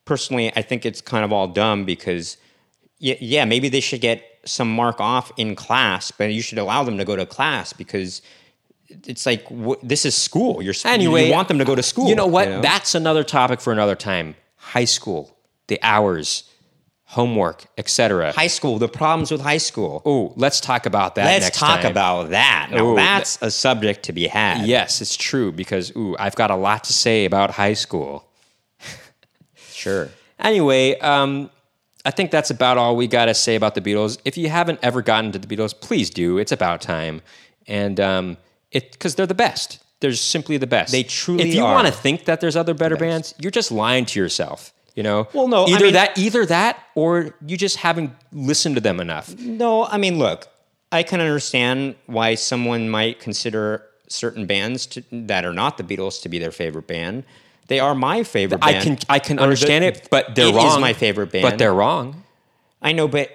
[0.06, 2.38] personally, I think it's kind of all dumb because,
[2.98, 6.84] yeah, yeah, maybe they should get some mark off in class, but you should allow
[6.84, 8.22] them to go to class because
[8.90, 10.62] it's like wh- this is school.
[10.62, 12.10] You're Anyway, you want them to go to school.
[12.10, 12.48] You know what?
[12.48, 12.62] you know?
[12.62, 14.36] That's another topic for another time.
[14.56, 15.38] High school,
[15.68, 16.50] the hours,
[17.06, 18.34] homework, etc.
[18.34, 18.80] high school.
[18.80, 20.02] The problems with high school.
[20.06, 21.26] Oh, let's talk about that.
[21.26, 21.92] Let's talk time.
[21.92, 22.70] about that.
[22.72, 24.66] Now Ooh, that's a subject to be had.
[24.66, 28.26] Yes, it's true because ooh, I've got a lot to say about high school.
[29.72, 30.10] sure.
[30.42, 31.50] Anyway, um,
[32.06, 34.20] I think that's about all we got to say about the Beatles.
[34.24, 36.38] If you haven't ever gotten to the Beatles, please do.
[36.38, 37.22] It's about time,
[37.68, 38.38] and um,
[38.72, 39.84] it because they're the best.
[40.00, 40.92] They're simply the best.
[40.94, 44.06] They truly If you want to think that there's other better bands, you're just lying
[44.06, 44.74] to yourself.
[44.96, 45.28] You know.
[45.34, 49.00] Well, no, I either mean- that, either that, or you just haven't listened to them
[49.00, 49.38] enough.
[49.38, 50.48] No, I mean, look,
[50.92, 56.22] I can understand why someone might consider certain bands to, that are not the Beatles
[56.24, 57.24] to be their favorite band.
[57.70, 58.76] They are my favorite Band.
[58.76, 60.82] I can I can Or understand the- it, but they're it is wrong.
[60.82, 61.44] my favorite band.
[61.44, 62.24] but they're wrong.
[62.82, 63.30] I know, but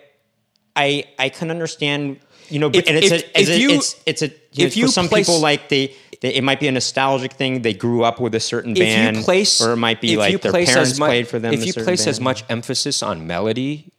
[0.77, 2.19] I I can understand.
[2.51, 4.67] You know, If- and it's if- a, it's if a, you- it's, it's a you
[4.67, 7.33] if know, you for some place- people like they, they it might be a nostalgic
[7.35, 7.63] thing.
[7.63, 10.43] They grew up with a certain band, if you place, or it might be like
[10.43, 11.55] their parents much, played for them.
[11.55, 13.93] If you place as much emphasis on melody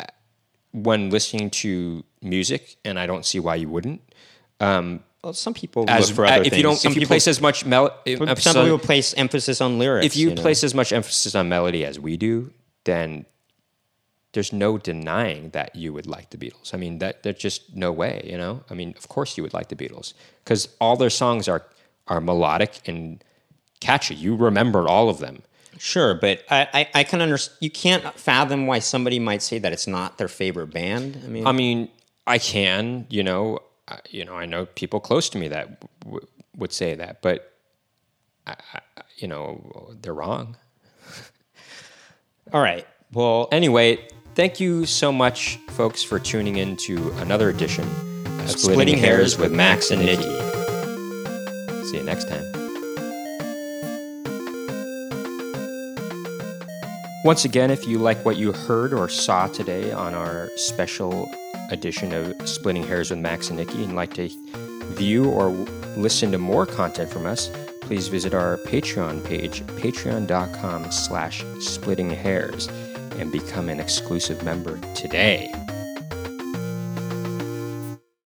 [0.00, 0.04] uh,
[0.72, 4.00] when listening to music, and I don't see why you wouldn't.
[5.24, 6.56] Well, some people As for other uh, if things.
[6.58, 9.60] you don't, some if you people, place as much mel, some on- people place emphasis
[9.60, 10.06] on lyrics.
[10.06, 10.42] if you, know?
[10.42, 12.52] place as much emphasis on melody as we do,
[12.84, 13.24] then
[14.34, 16.74] there's no denying that you would like the Beatles.
[16.74, 18.26] I mean, that there's just no way.
[18.30, 20.12] You know, I mean, of course you would like the Beatles
[20.44, 21.64] because all their songs are
[22.06, 23.24] are melodic and
[23.80, 24.14] catchy.
[24.14, 25.42] You remember all of them.
[25.78, 27.58] Sure, but I, I, I can understand.
[27.60, 31.20] You can't fathom why somebody might say that it's not their favorite band.
[31.24, 31.88] I mean, I mean,
[32.26, 33.60] I can, you know,
[34.10, 36.26] you know, I know people close to me that w-
[36.56, 37.52] would say that, but
[38.46, 38.80] I, I,
[39.16, 40.56] you know, they're wrong.
[42.52, 42.86] all right.
[43.12, 47.84] Well, Anyway, thank you so much, folks, for tuning in to another edition
[48.40, 50.22] of splitting, hairs with Max and Nikki.
[51.88, 52.42] See you next time.
[57.24, 61.30] Once again, if you like what you heard or saw today on our special
[61.74, 64.30] edition of Splitting Hairs with Max and Nikki and like to
[64.94, 65.50] view or
[65.96, 67.50] listen to more content from us,
[67.82, 72.68] please visit our Patreon page, patreon.com slash splitting hairs,
[73.18, 75.52] and become an exclusive member today.